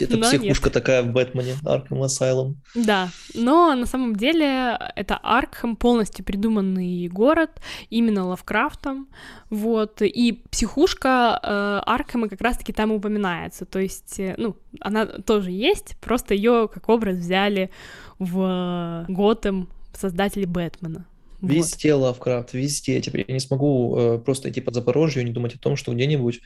[0.00, 0.72] Это психушка нет.
[0.72, 2.56] такая в Бэтмене, Аркхем Асайлум.
[2.74, 7.50] Да, но на самом деле это Аркхем, полностью придуманный город,
[7.90, 9.08] именно Лавкрафтом,
[9.50, 15.50] вот, и психушка э, Аркхема как раз-таки там упоминается, то есть, э, ну, она тоже
[15.50, 17.70] есть, просто ее как образ взяли
[18.18, 21.06] в Готэм создатели Бэтмена.
[21.52, 22.02] Везде вот.
[22.02, 23.00] Лавкрафт, везде.
[23.00, 25.92] Теперь я не смогу э, просто идти под Запорожье и не думать о том, что
[25.92, 26.40] где-нибудь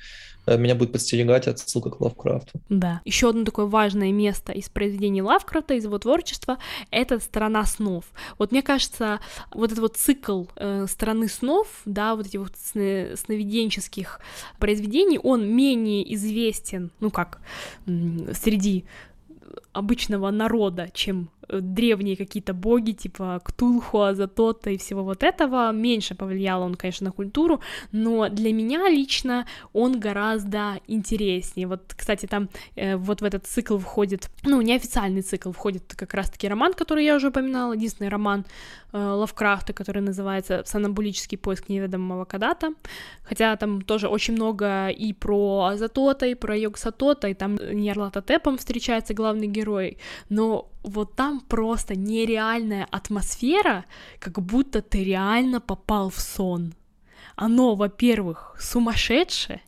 [0.46, 2.60] э, меня будет подстерегать отсылка к Лавкрафту.
[2.68, 3.00] Да.
[3.04, 6.58] Еще одно такое важное место из произведений Лавкрафта, из его творчества,
[6.90, 8.04] это «Страна снов».
[8.38, 9.20] Вот мне кажется,
[9.52, 14.20] вот этот вот цикл э, «Страны снов», да, вот этих вот сновиденческих
[14.58, 17.40] произведений, он менее известен, ну как,
[17.86, 18.84] среди
[19.78, 25.72] обычного народа, чем э, древние какие-то боги, типа Ктулху, Азатота и всего вот этого.
[25.72, 27.60] Меньше повлиял он, конечно, на культуру,
[27.92, 31.66] но для меня лично он гораздо интереснее.
[31.66, 36.48] Вот, кстати, там э, вот в этот цикл входит, ну, неофициальный цикл входит как раз-таки
[36.48, 38.44] роман, который я уже упоминала, единственный роман
[38.92, 42.74] э, Лавкрафта, который называется «Сонамбулический поиск неведомого Кадата»,
[43.22, 49.14] хотя там тоже очень много и про Азатота, и про Йогсатота, и там Ньярлатотепом встречается
[49.14, 49.67] главный герой,
[50.28, 53.84] но вот там просто нереальная атмосфера,
[54.18, 56.74] как будто ты реально попал в сон.
[57.36, 59.60] Оно, во-первых, сумасшедшее,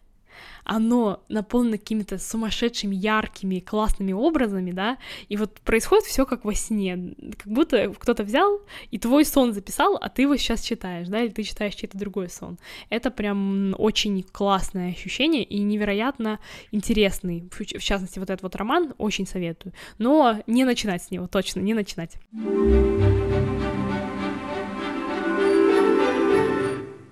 [0.70, 4.98] оно наполнено какими-то сумасшедшими, яркими, классными образами, да,
[5.28, 8.60] и вот происходит все как во сне, как будто кто-то взял
[8.92, 12.28] и твой сон записал, а ты его сейчас читаешь, да, или ты читаешь чей-то другой
[12.28, 12.56] сон.
[12.88, 16.38] Это прям очень классное ощущение и невероятно
[16.70, 21.58] интересный, в частности, вот этот вот роман очень советую, но не начинать с него, точно,
[21.58, 22.14] не начинать.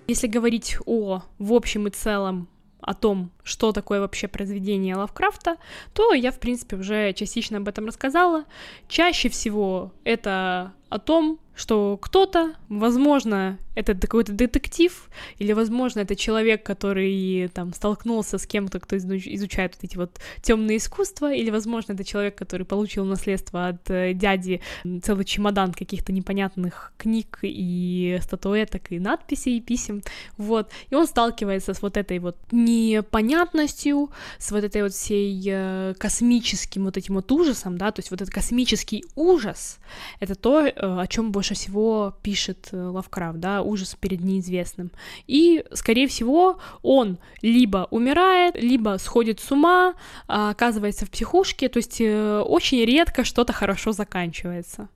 [0.07, 2.49] Если говорить о, в общем и целом,
[2.81, 5.57] о том, что такое вообще произведение Лавкрафта,
[5.95, 8.45] то я, в принципе, уже частично об этом рассказала.
[8.89, 16.65] Чаще всего это о том, что кто-то, возможно, это какой-то детектив, или, возможно, это человек,
[16.65, 22.05] который там столкнулся с кем-то, кто изучает вот эти вот темные искусства, или, возможно, это
[22.05, 24.61] человек, который получил наследство от э, дяди
[25.03, 30.03] целый чемодан каких-то непонятных книг и статуэток, и надписей, и писем,
[30.37, 35.95] вот, и он сталкивается с вот этой вот непонятностью, с вот этой вот всей э,
[35.99, 39.79] космическим вот этим вот ужасом, да, то есть вот этот космический ужас,
[40.21, 44.91] это то, э, о чем больше всего пишет Лавкрафт, да, ужас перед неизвестным.
[45.27, 49.95] И, скорее всего, он либо умирает, либо сходит с ума,
[50.27, 54.89] а, оказывается в психушке, то есть э, очень редко что-то хорошо заканчивается.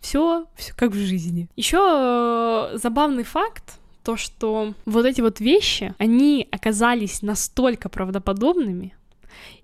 [0.00, 1.48] Все, все как в жизни.
[1.56, 8.95] Еще э, забавный факт, то, что вот эти вот вещи, они оказались настолько правдоподобными,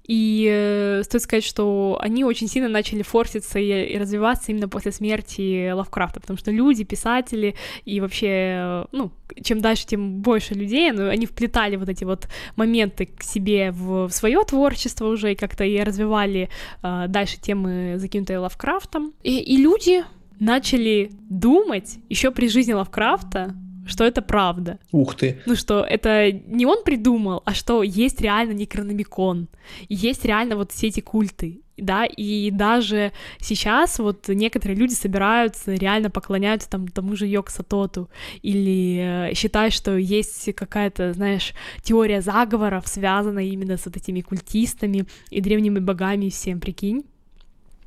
[0.07, 4.93] и э, стоит сказать, что они очень сильно начали форситься и, и развиваться именно после
[4.93, 11.09] смерти Лавкрафта, потому что люди, писатели и вообще, ну, чем дальше, тем больше людей, ну,
[11.09, 15.65] они вплетали вот эти вот моменты к себе в, в свое творчество уже и как-то
[15.65, 16.49] и развивали
[16.83, 19.13] э, дальше темы, закинутые Лавкрафтом.
[19.23, 20.05] И, и люди
[20.41, 23.55] начали думать еще при жизни Лавкрафта
[23.87, 24.79] что это правда.
[24.93, 25.41] Ух ты.
[25.47, 29.49] Ну что, это не он придумал, а что есть реально Некрономикон,
[29.89, 36.11] есть реально вот все эти культы, да, и даже сейчас вот некоторые люди собираются, реально
[36.11, 38.09] поклоняются там тому же Йоксатоту,
[38.43, 41.53] или э, считают, что есть какая-то, знаешь,
[41.83, 47.05] теория заговоров, связанная именно с вот этими культистами и древними богами всем, прикинь.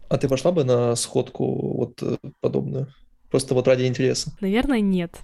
[0.10, 2.88] А ты пошла бы на сходку вот э, подобную?
[3.30, 4.32] Просто вот ради интереса?
[4.39, 5.20] Наверное, нет.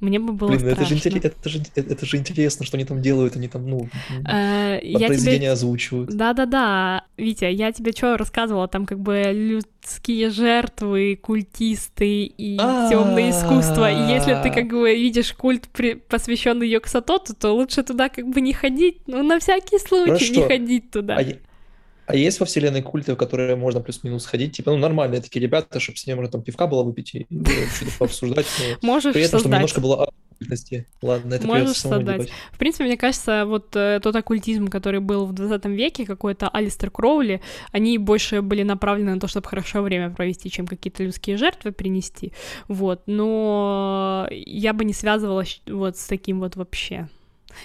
[0.00, 0.94] Мне бы было Блин, страшно.
[0.94, 3.88] Это же, это, же, это же интересно, что они там делают, они там, ну,
[4.26, 5.50] э, произведения тебе...
[5.50, 6.10] озвучивают.
[6.10, 13.90] Да-да-да, Витя, я тебе что рассказывала, там как бы людские жертвы, культисты и темное искусство,
[13.90, 15.68] и если ты как бы видишь культ,
[16.08, 20.90] посвященный Йоксатоту, то лучше туда как бы не ходить, ну, на всякий случай не ходить
[20.90, 21.18] туда.
[22.10, 24.56] А есть во вселенной культы, в которые можно плюс-минус ходить?
[24.56, 27.26] Типа, ну, нормальные такие ребята, чтобы с ними можно там пивка было выпить и
[27.76, 28.46] что-то пообсуждать.
[28.82, 30.10] Можешь При этом, чтобы немножко было
[31.02, 32.30] Ладно, это Можешь создать.
[32.50, 36.90] В принципе, мне кажется, вот э, тот оккультизм, который был в 20 веке, какой-то Алистер
[36.90, 37.42] Кроули,
[37.72, 42.32] они больше были направлены на то, чтобы хорошо время провести, чем какие-то людские жертвы принести.
[42.68, 47.08] Вот, но я бы не связывала вот с таким вот вообще.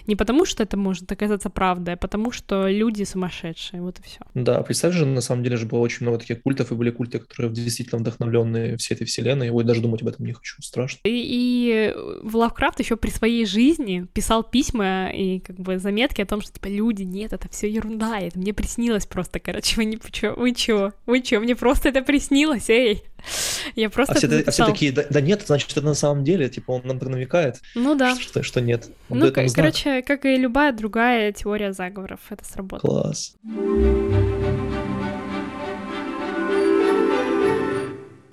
[0.07, 4.19] Не потому, что это может оказаться правдой, а потому, что люди сумасшедшие, вот и все.
[4.33, 7.19] Да, представь же, на самом деле же было очень много таких культов, и были культы,
[7.19, 10.99] которые действительно вдохновленные всей этой вселенной, ой, даже думать об этом не хочу, страшно.
[11.03, 16.25] И, и в Лавкрафт еще при своей жизни писал письма и как бы заметки о
[16.25, 19.99] том, что типа люди, нет, это все ерунда, это мне приснилось просто, короче, вы не
[20.11, 23.03] чё, вы чё, вы чё, мне просто это приснилось, эй.
[23.75, 26.49] Я просто а все, а все такие, да, да нет, значит, это на самом деле,
[26.49, 27.61] типа, он нам так намекает.
[27.75, 28.15] Ну да.
[28.15, 28.89] Что, что нет.
[29.09, 33.01] Он ну, короче, как и любая другая теория заговоров, это сработало.
[33.01, 33.35] Класс.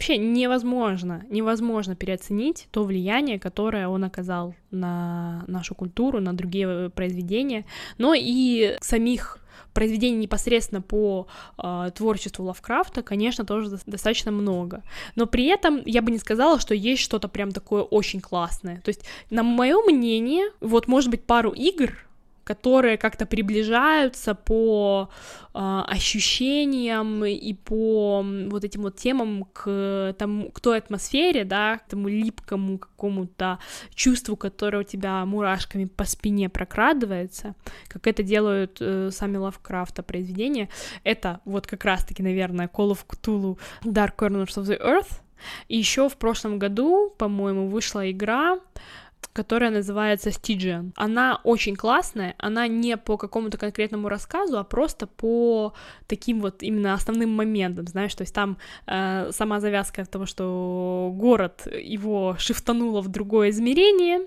[0.02, 7.64] Вообще невозможно, невозможно переоценить то влияние, которое он оказал на нашу культуру, на другие произведения,
[7.98, 9.38] но и самих
[9.72, 11.26] произведений непосредственно по
[11.58, 14.82] э, творчеству Лавкрафта, конечно, тоже достаточно много.
[15.16, 18.80] Но при этом я бы не сказала, что есть что-то прям такое очень классное.
[18.80, 21.96] То есть, на мое мнение, вот может быть пару игр,
[22.54, 25.08] которые как-то приближаются по
[25.54, 31.88] э, ощущениям и по вот этим вот темам к, тому, к той атмосфере, да, к
[31.88, 33.58] тому липкому какому-то
[33.94, 37.54] чувству, которое у тебя мурашками по спине прокрадывается,
[37.88, 40.68] как это делают э, сами Лавкрафта произведения,
[41.04, 45.20] это вот как раз-таки, наверное, Call of Cthulhu Dark Corners of the Earth,
[45.68, 48.58] и еще в прошлом году, по-моему, вышла игра
[49.32, 50.92] которая называется Stygian.
[50.96, 55.72] Она очень классная, она не по какому-то конкретному рассказу, а просто по
[56.06, 61.66] таким вот именно основным моментам, знаешь, то есть там э, сама завязка том, что город
[61.66, 64.26] его шифтануло в другое измерение,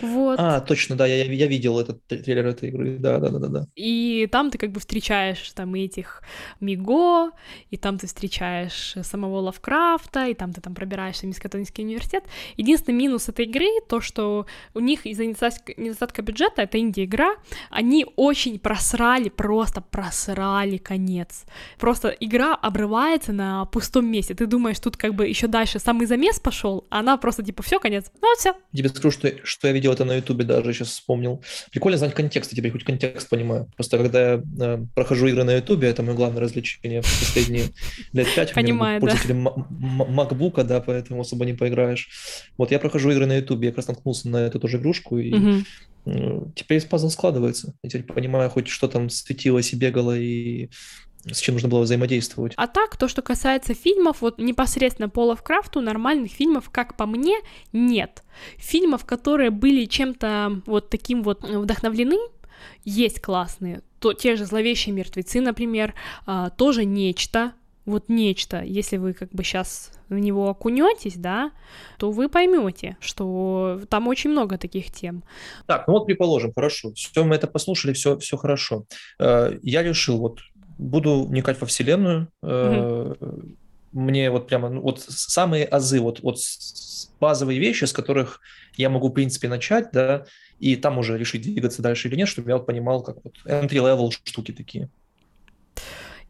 [0.00, 0.40] вот.
[0.40, 3.66] А, точно, да, я, я видел этот трейлер этой игры, да, да, да, да, да.
[3.76, 6.22] И там ты как бы встречаешь там этих
[6.60, 7.30] Миго,
[7.70, 12.24] и там ты встречаешь самого Лавкрафта, и там ты там пробираешься в Мискатонский университет.
[12.56, 17.34] Единственный минус этой игры то, что у них из-за недостатка, бюджета, это инди-игра,
[17.70, 21.44] они очень просрали, просто просрали конец.
[21.78, 24.34] Просто игра обрывается на пустом месте.
[24.34, 27.78] Ты думаешь, тут как бы еще дальше самый замес пошел, а она просто типа все,
[27.78, 28.10] конец.
[28.20, 28.54] Ну вот все.
[28.74, 31.42] Тебе скажу, что, что я видел это на Ютубе даже, сейчас вспомнил.
[31.70, 33.70] Прикольно знать контекст, я теперь хоть контекст понимаю.
[33.76, 37.64] Просто когда я э, прохожу игры на Ютубе, это мое главное развлечение в последние
[38.12, 38.52] лет пять.
[38.54, 39.06] Понимаю, да.
[39.06, 42.08] Пользователем макбука, да, поэтому особо не поиграешь.
[42.56, 45.34] Вот я прохожу игры на Ютубе, я как раз наткнулся на эту тоже игрушку, и
[45.34, 46.52] угу.
[46.54, 47.74] теперь пазл складывается.
[47.82, 50.70] Я теперь понимаю хоть, что там светилось и бегало, и
[51.32, 52.52] с чем нужно было взаимодействовать.
[52.56, 57.36] А так, то, что касается фильмов, вот непосредственно по Лавкрафту, нормальных фильмов, как по мне,
[57.72, 58.22] нет.
[58.58, 62.18] Фильмов, которые были чем-то вот таким вот вдохновлены,
[62.84, 63.82] есть классные.
[63.98, 65.94] То, те же «Зловещие мертвецы», например,
[66.26, 67.52] а, тоже нечто,
[67.86, 71.52] вот нечто, если вы как бы сейчас в него окунетесь, да,
[71.98, 75.22] то вы поймете, что там очень много таких тем.
[75.66, 78.86] Так, ну вот предположим, хорошо, все мы это послушали, все, все хорошо.
[79.18, 80.40] Э, я решил, вот
[80.78, 82.28] буду вникать во вселенную.
[82.42, 83.16] Угу.
[83.92, 86.38] Мне вот прямо ну, вот самые азы, вот, вот
[87.18, 88.40] базовые вещи, с которых
[88.76, 90.26] я могу, в принципе, начать, да,
[90.58, 94.10] и там уже решить, двигаться дальше или нет, чтобы я вот понимал, как вот entry-level
[94.24, 94.90] штуки такие.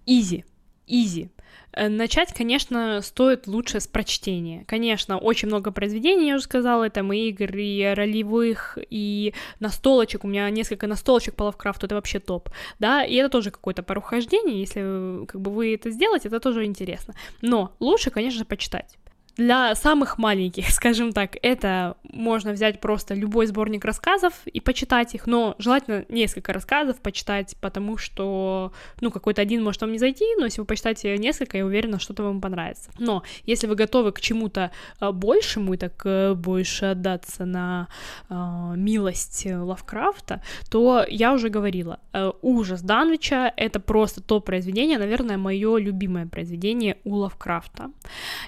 [0.05, 0.45] Изи,
[0.87, 1.31] изи.
[1.77, 4.65] Э, начать, конечно, стоит лучше с прочтения.
[4.67, 10.25] Конечно, очень много произведений, я уже сказала, там и игр, и ролевых, и настолочек.
[10.25, 12.49] У меня несколько настолочек по Лавкрафту, это вообще топ,
[12.79, 17.15] да, и это тоже какое-то порухождение, если как бы вы это сделаете, это тоже интересно.
[17.43, 18.97] Но лучше, конечно почитать.
[19.37, 25.27] Для самых маленьких, скажем так, это можно взять просто любой сборник рассказов и почитать их,
[25.27, 30.47] но желательно несколько рассказов почитать, потому что, ну, какой-то один может вам не зайти, но
[30.47, 32.91] если вы почитаете несколько, я уверена, что-то вам понравится.
[32.99, 34.71] Но если вы готовы к чему-то
[35.01, 37.89] э, большему и так э, больше отдаться на
[38.31, 38.35] э,
[38.77, 45.77] милость Лавкрафта, то я уже говорила, э, ужас Данвича— это просто то произведение, наверное, мое
[45.77, 47.91] любимое произведение у Лавкрафта.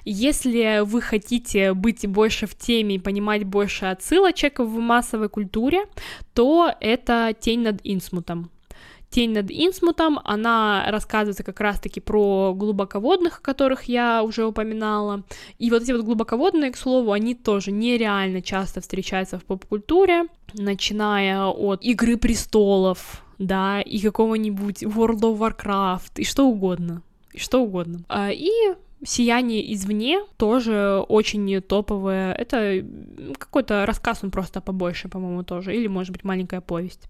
[0.05, 5.85] Если вы хотите быть больше в теме и понимать больше отсылочек в массовой культуре,
[6.35, 8.51] то это «Тень над Инсмутом».
[9.11, 15.25] «Тень над Инсмутом», она рассказывается как раз-таки про глубоководных, которых я уже упоминала.
[15.59, 21.47] И вот эти вот глубоководные, к слову, они тоже нереально часто встречаются в поп-культуре, начиная
[21.47, 27.03] от «Игры престолов», да, и какого-нибудь World of Warcraft, и что угодно,
[27.33, 28.01] и что угодно.
[28.09, 28.51] А, и
[29.05, 32.33] Сияние извне тоже очень топовое.
[32.33, 32.85] Это
[33.39, 35.75] какой-то рассказ, он просто побольше, по-моему, тоже.
[35.77, 37.09] Или, может быть, маленькая повесть.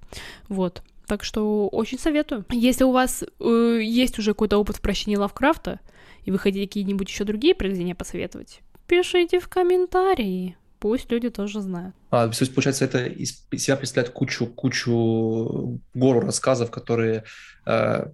[0.48, 0.82] Вот.
[1.06, 2.44] Так что очень советую.
[2.50, 5.80] Если у вас э, есть уже какой-то опыт в прощении Лавкрафта,
[6.24, 10.56] и вы хотите какие-нибудь еще другие произведения посоветовать, пишите в комментарии.
[10.78, 11.96] Пусть люди тоже знают.
[12.10, 17.24] А, то есть, получается, это из себя представляет кучу, кучу гору рассказов, которые
[17.66, 18.06] э,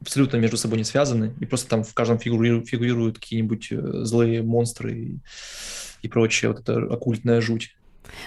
[0.00, 4.42] абсолютно между собой не связаны, и просто там в каждом фигурируют, фигурируют какие-нибудь э, злые
[4.42, 5.18] монстры и,
[6.02, 7.76] и прочее, вот эта оккультная жуть.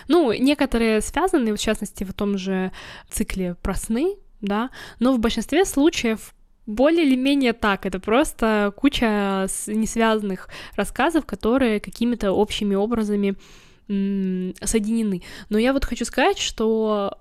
[0.07, 2.71] Ну, некоторые связаны, в частности, в том же
[3.09, 4.69] цикле про сны, да,
[4.99, 6.33] но в большинстве случаев
[6.65, 7.85] более или менее так.
[7.85, 13.35] Это просто куча несвязанных рассказов, которые какими-то общими образами
[13.87, 15.23] соединены.
[15.49, 17.17] Но я вот хочу сказать, что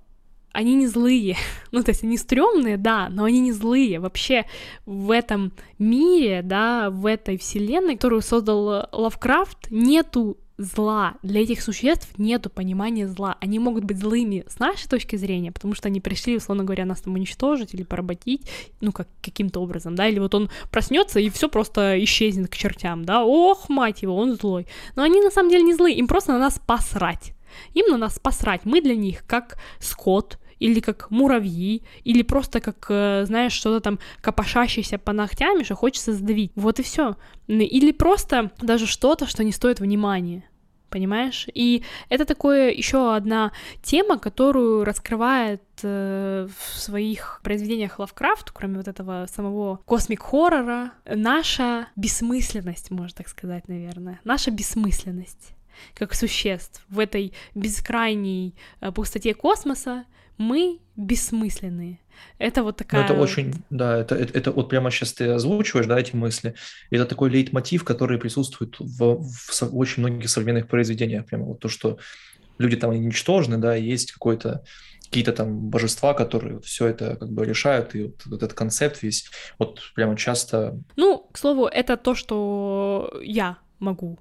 [0.52, 1.36] они не злые.
[1.72, 4.00] ну, то есть они стрёмные, да, но они не злые.
[4.00, 4.44] Вообще
[4.86, 11.14] в этом мире, да, в этой вселенной, которую создал Лавкрафт, нету зла.
[11.22, 13.36] Для этих существ нету понимания зла.
[13.40, 17.00] Они могут быть злыми с нашей точки зрения, потому что они пришли, условно говоря, нас
[17.00, 18.48] там уничтожить или поработить,
[18.80, 23.04] ну, как каким-то образом, да, или вот он проснется и все просто исчезнет к чертям,
[23.04, 24.66] да, ох, мать его, он злой.
[24.96, 27.34] Но они на самом деле не злые, им просто на нас посрать.
[27.74, 28.62] Им на нас посрать.
[28.64, 33.98] Мы для них как скот, или как муравьи, или просто как, э, знаешь, что-то там
[34.20, 36.52] копошащееся по ногтями, что хочется сдавить.
[36.54, 37.16] Вот и все.
[37.48, 40.44] Или просто даже что-то, что не стоит внимания
[40.88, 41.46] понимаешь?
[41.54, 43.52] И это такое еще одна
[43.82, 52.90] тема, которую раскрывает э, в своих произведениях Лавкрафт, кроме вот этого самого космик-хоррора, наша бессмысленность,
[52.90, 55.54] можно так сказать, наверное, наша бессмысленность
[55.94, 60.04] как существ в этой бескрайней э, пустоте космоса,
[60.42, 61.98] мы бессмысленные.
[62.38, 63.00] Это вот такая...
[63.00, 66.54] Ну, это очень, да, это, это, это вот прямо сейчас ты озвучиваешь, да, эти мысли.
[66.90, 71.26] Это такой лейтмотив, который присутствует в, в, в очень многих современных произведениях.
[71.26, 71.98] Прямо вот то, что
[72.58, 74.64] люди там ничтожны, да, есть какой-то
[75.04, 79.02] какие-то там божества, которые вот все это как бы решают, и вот, вот этот концепт
[79.02, 80.80] весь, вот прямо часто...
[80.96, 84.18] Ну, к слову, это то, что я могу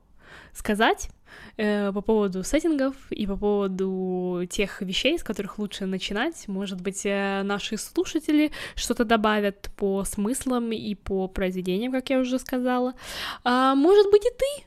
[0.53, 1.09] сказать
[1.57, 6.47] э, по поводу сеттингов и по поводу тех вещей, с которых лучше начинать.
[6.47, 12.39] Может быть, э, наши слушатели что-то добавят по смыслам и по произведениям, как я уже
[12.39, 12.93] сказала.
[13.43, 14.65] А может быть, и ты,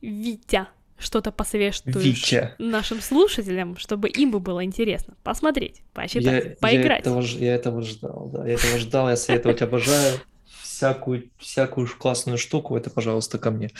[0.00, 0.68] Витя,
[0.98, 2.54] что-то посоветуешь Витя.
[2.58, 7.04] нашим слушателям, чтобы им бы было интересно посмотреть, почитать, я, поиграть.
[7.04, 10.20] Я этого, я этого ждал, да, я этого ждал, я советовать обожаю.
[10.62, 13.70] Всякую, всякую классную штуку, это, пожалуйста, ко мне.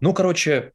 [0.00, 0.72] Ну, короче,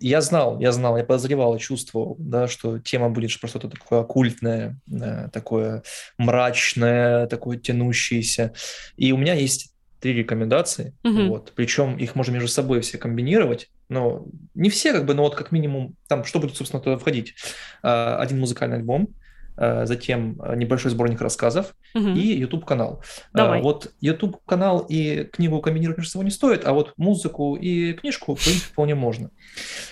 [0.00, 4.80] я знал, я знал, я подозревал и чувствовал, да, что тема будет что-то такое оккультное,
[4.86, 5.82] да, такое
[6.18, 8.52] мрачное, такое тянущееся.
[8.96, 11.28] И у меня есть три рекомендации, угу.
[11.28, 15.36] вот, причем их можно между собой все комбинировать, но не все, как бы, но вот
[15.36, 17.34] как минимум, там, что будет, собственно, туда входить?
[17.82, 19.21] А, один музыкальный альбом, Э,
[19.56, 22.08] затем э, небольшой сборник рассказов угу.
[22.08, 23.02] и YouTube-канал.
[23.02, 23.62] Э, Давай.
[23.62, 28.42] Вот YouTube-канал и книгу комбинировать между собой не стоит, а вот музыку и книжку, в
[28.42, 29.30] принципе, вполне можно.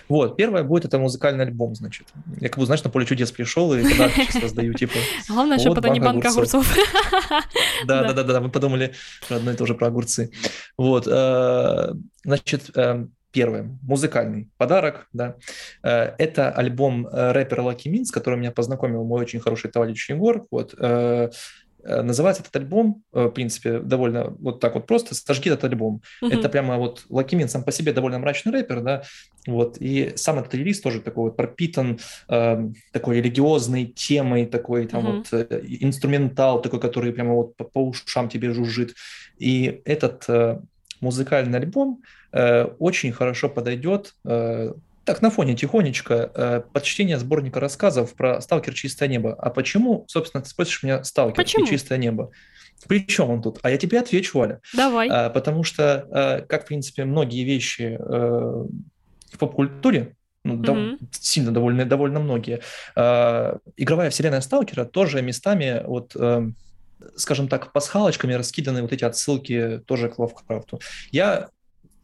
[0.08, 2.06] Вот, первое будет это музыкальный альбом, значит.
[2.40, 4.94] Я как бы, знаешь, на поле чудес пришел и подарки сейчас раздаю, типа...
[5.28, 6.66] Главное, чтобы это не банка огурцов.
[7.86, 8.94] Да-да-да, мы подумали
[9.28, 10.30] одно и то же, про огурцы.
[10.78, 12.70] Вот, значит,
[13.32, 15.36] Первое, музыкальный подарок, да,
[15.82, 20.10] э, это альбом э, рэпера Лаки Мин, с которым меня познакомил мой очень хороший товарищ
[20.10, 21.30] Егор, вот, э,
[21.82, 26.02] Называется этот альбом, в принципе, довольно вот так вот просто «Сожги этот альбом».
[26.22, 26.30] Uh-huh.
[26.30, 29.02] Это прямо вот Лакимин сам по себе довольно мрачный рэпер, да,
[29.46, 35.06] вот, и сам этот релиз тоже такой вот пропитан э, такой религиозной темой, такой там
[35.06, 35.16] uh-huh.
[35.16, 38.94] вот э, инструментал такой, который прямо вот по, по ушам тебе жужжит.
[39.38, 40.60] И этот э,
[41.00, 42.02] музыкальный альбом
[42.32, 44.72] очень хорошо подойдет э,
[45.04, 48.74] так, на фоне тихонечко, э, под чтение сборника рассказов про «Сталкер.
[48.74, 49.34] Чистое небо».
[49.34, 51.64] А почему, собственно, ты спросишь меня «Сталкер» Почему?
[51.64, 52.30] и «Чистое небо»?
[52.86, 53.58] При чем он тут?
[53.62, 54.60] А я тебе отвечу, Валя.
[54.74, 55.08] Давай.
[55.10, 58.64] А, потому что, а, как, в принципе, многие вещи а,
[59.32, 60.14] в поп-культуре,
[60.44, 60.64] ну, Мгм.
[60.64, 62.60] дов- сильно довольно, довольно многие,
[62.96, 66.48] а, игровая вселенная Сталкера тоже местами, вот, а,
[67.16, 70.80] скажем так, пасхалочками раскиданы вот эти отсылки тоже к Лавкрафту.
[71.10, 71.48] Я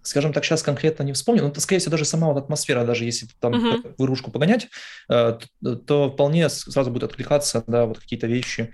[0.06, 3.26] скажем так, сейчас конкретно не вспомню, но, скорее всего, даже сама вот атмосфера, даже если
[3.40, 3.52] там
[3.82, 4.68] так выружку погонять,
[5.08, 8.72] э, т- то вполне сразу будет откликаться, да, вот какие-то вещи,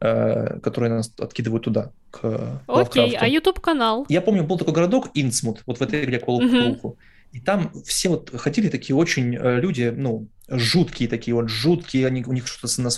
[0.00, 3.16] э, которые нас откидывают туда, к Окей, Лавкрафту.
[3.20, 4.06] а YouTube канал?
[4.08, 6.50] Я помню, был такой городок Инсмут, вот в этой игре Call of.
[6.80, 6.96] Cthulhu.
[7.32, 12.24] И там все вот ходили такие очень э, люди, ну, жуткие такие вот, жуткие, они,
[12.24, 12.90] у них что-то, на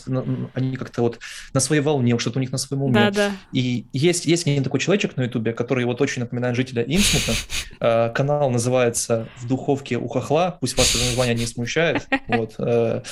[0.55, 1.19] они как-то вот
[1.53, 2.95] на своей волне, что-то у них на своем уме.
[2.95, 3.33] Да, да.
[3.53, 7.33] И есть, есть один такой человечек на Ютубе, который вот очень напоминает жителя Инсмута.
[7.83, 10.59] Э, Канал называется «В духовке у хохла».
[10.61, 12.07] Пусть вас это название не смущает.
[12.29, 12.55] Вот.
[12.59, 13.03] э,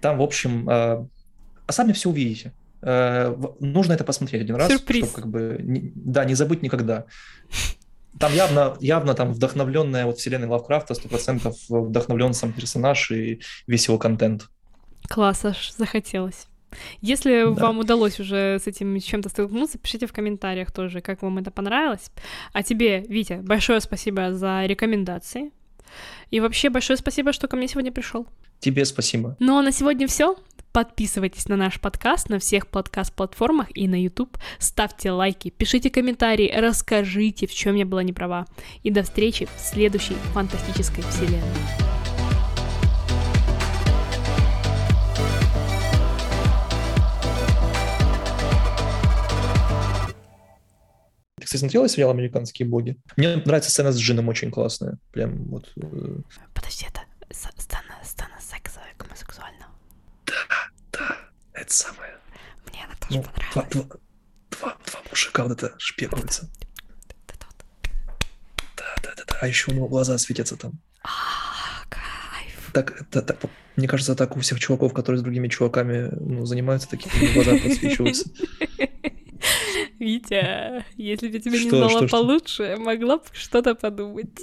[0.00, 0.68] Там, в общем...
[0.68, 1.06] э,
[1.66, 2.52] А сами все увидите.
[2.82, 5.04] Э, Нужно это посмотреть один раз, Сюрприз.
[5.04, 5.56] чтобы как бы...
[5.62, 7.04] не- Да, не забыть никогда.
[8.18, 13.98] Там явно, явно там вдохновленная вот вселенной Лавкрафта, 100% вдохновлен сам персонаж и весь его
[13.98, 14.48] контент.
[15.08, 16.46] Класс, аж захотелось.
[17.00, 17.62] Если Да.
[17.62, 22.10] вам удалось уже с этим чем-то столкнуться, пишите в комментариях тоже, как вам это понравилось.
[22.52, 25.50] А тебе, Витя, большое спасибо за рекомендации.
[26.30, 28.26] И вообще большое спасибо, что ко мне сегодня пришел.
[28.60, 29.36] Тебе спасибо.
[29.38, 30.36] Ну а на сегодня все.
[30.72, 34.36] Подписывайтесь на наш подкаст на всех подкаст-платформах и на YouTube.
[34.58, 38.46] Ставьте лайки, пишите комментарии, расскажите, в чем я была не права.
[38.82, 41.42] И до встречи в следующей фантастической вселенной.
[51.42, 52.98] Кстати, смотрела сериал «Американские боги»?
[53.16, 54.98] Мне нравится сцена с Джином очень классная.
[55.12, 55.72] Прям вот...
[55.76, 56.18] э,
[56.52, 59.72] Подожди, это сцена, сцена секса гомосексуального.
[60.92, 61.16] Да,
[61.52, 62.18] это самое.
[62.70, 63.22] Мне она тоже Ну,
[63.52, 63.82] два, два,
[64.50, 66.50] два, два мужика вот это шпекаются.
[68.76, 69.38] Да, да, да, да.
[69.40, 70.72] А еще у него глаза светятся там.
[71.02, 72.70] А, кайф.
[72.72, 73.38] Так, это, так,
[73.76, 78.30] мне кажется, так у всех чуваков, которые с другими чуваками ну, занимаются, такие глаза подсвечиваются.
[79.98, 82.16] Витя, если бы я тебя не Что, знала что, что?
[82.16, 84.38] получше, могла бы что-то подумать.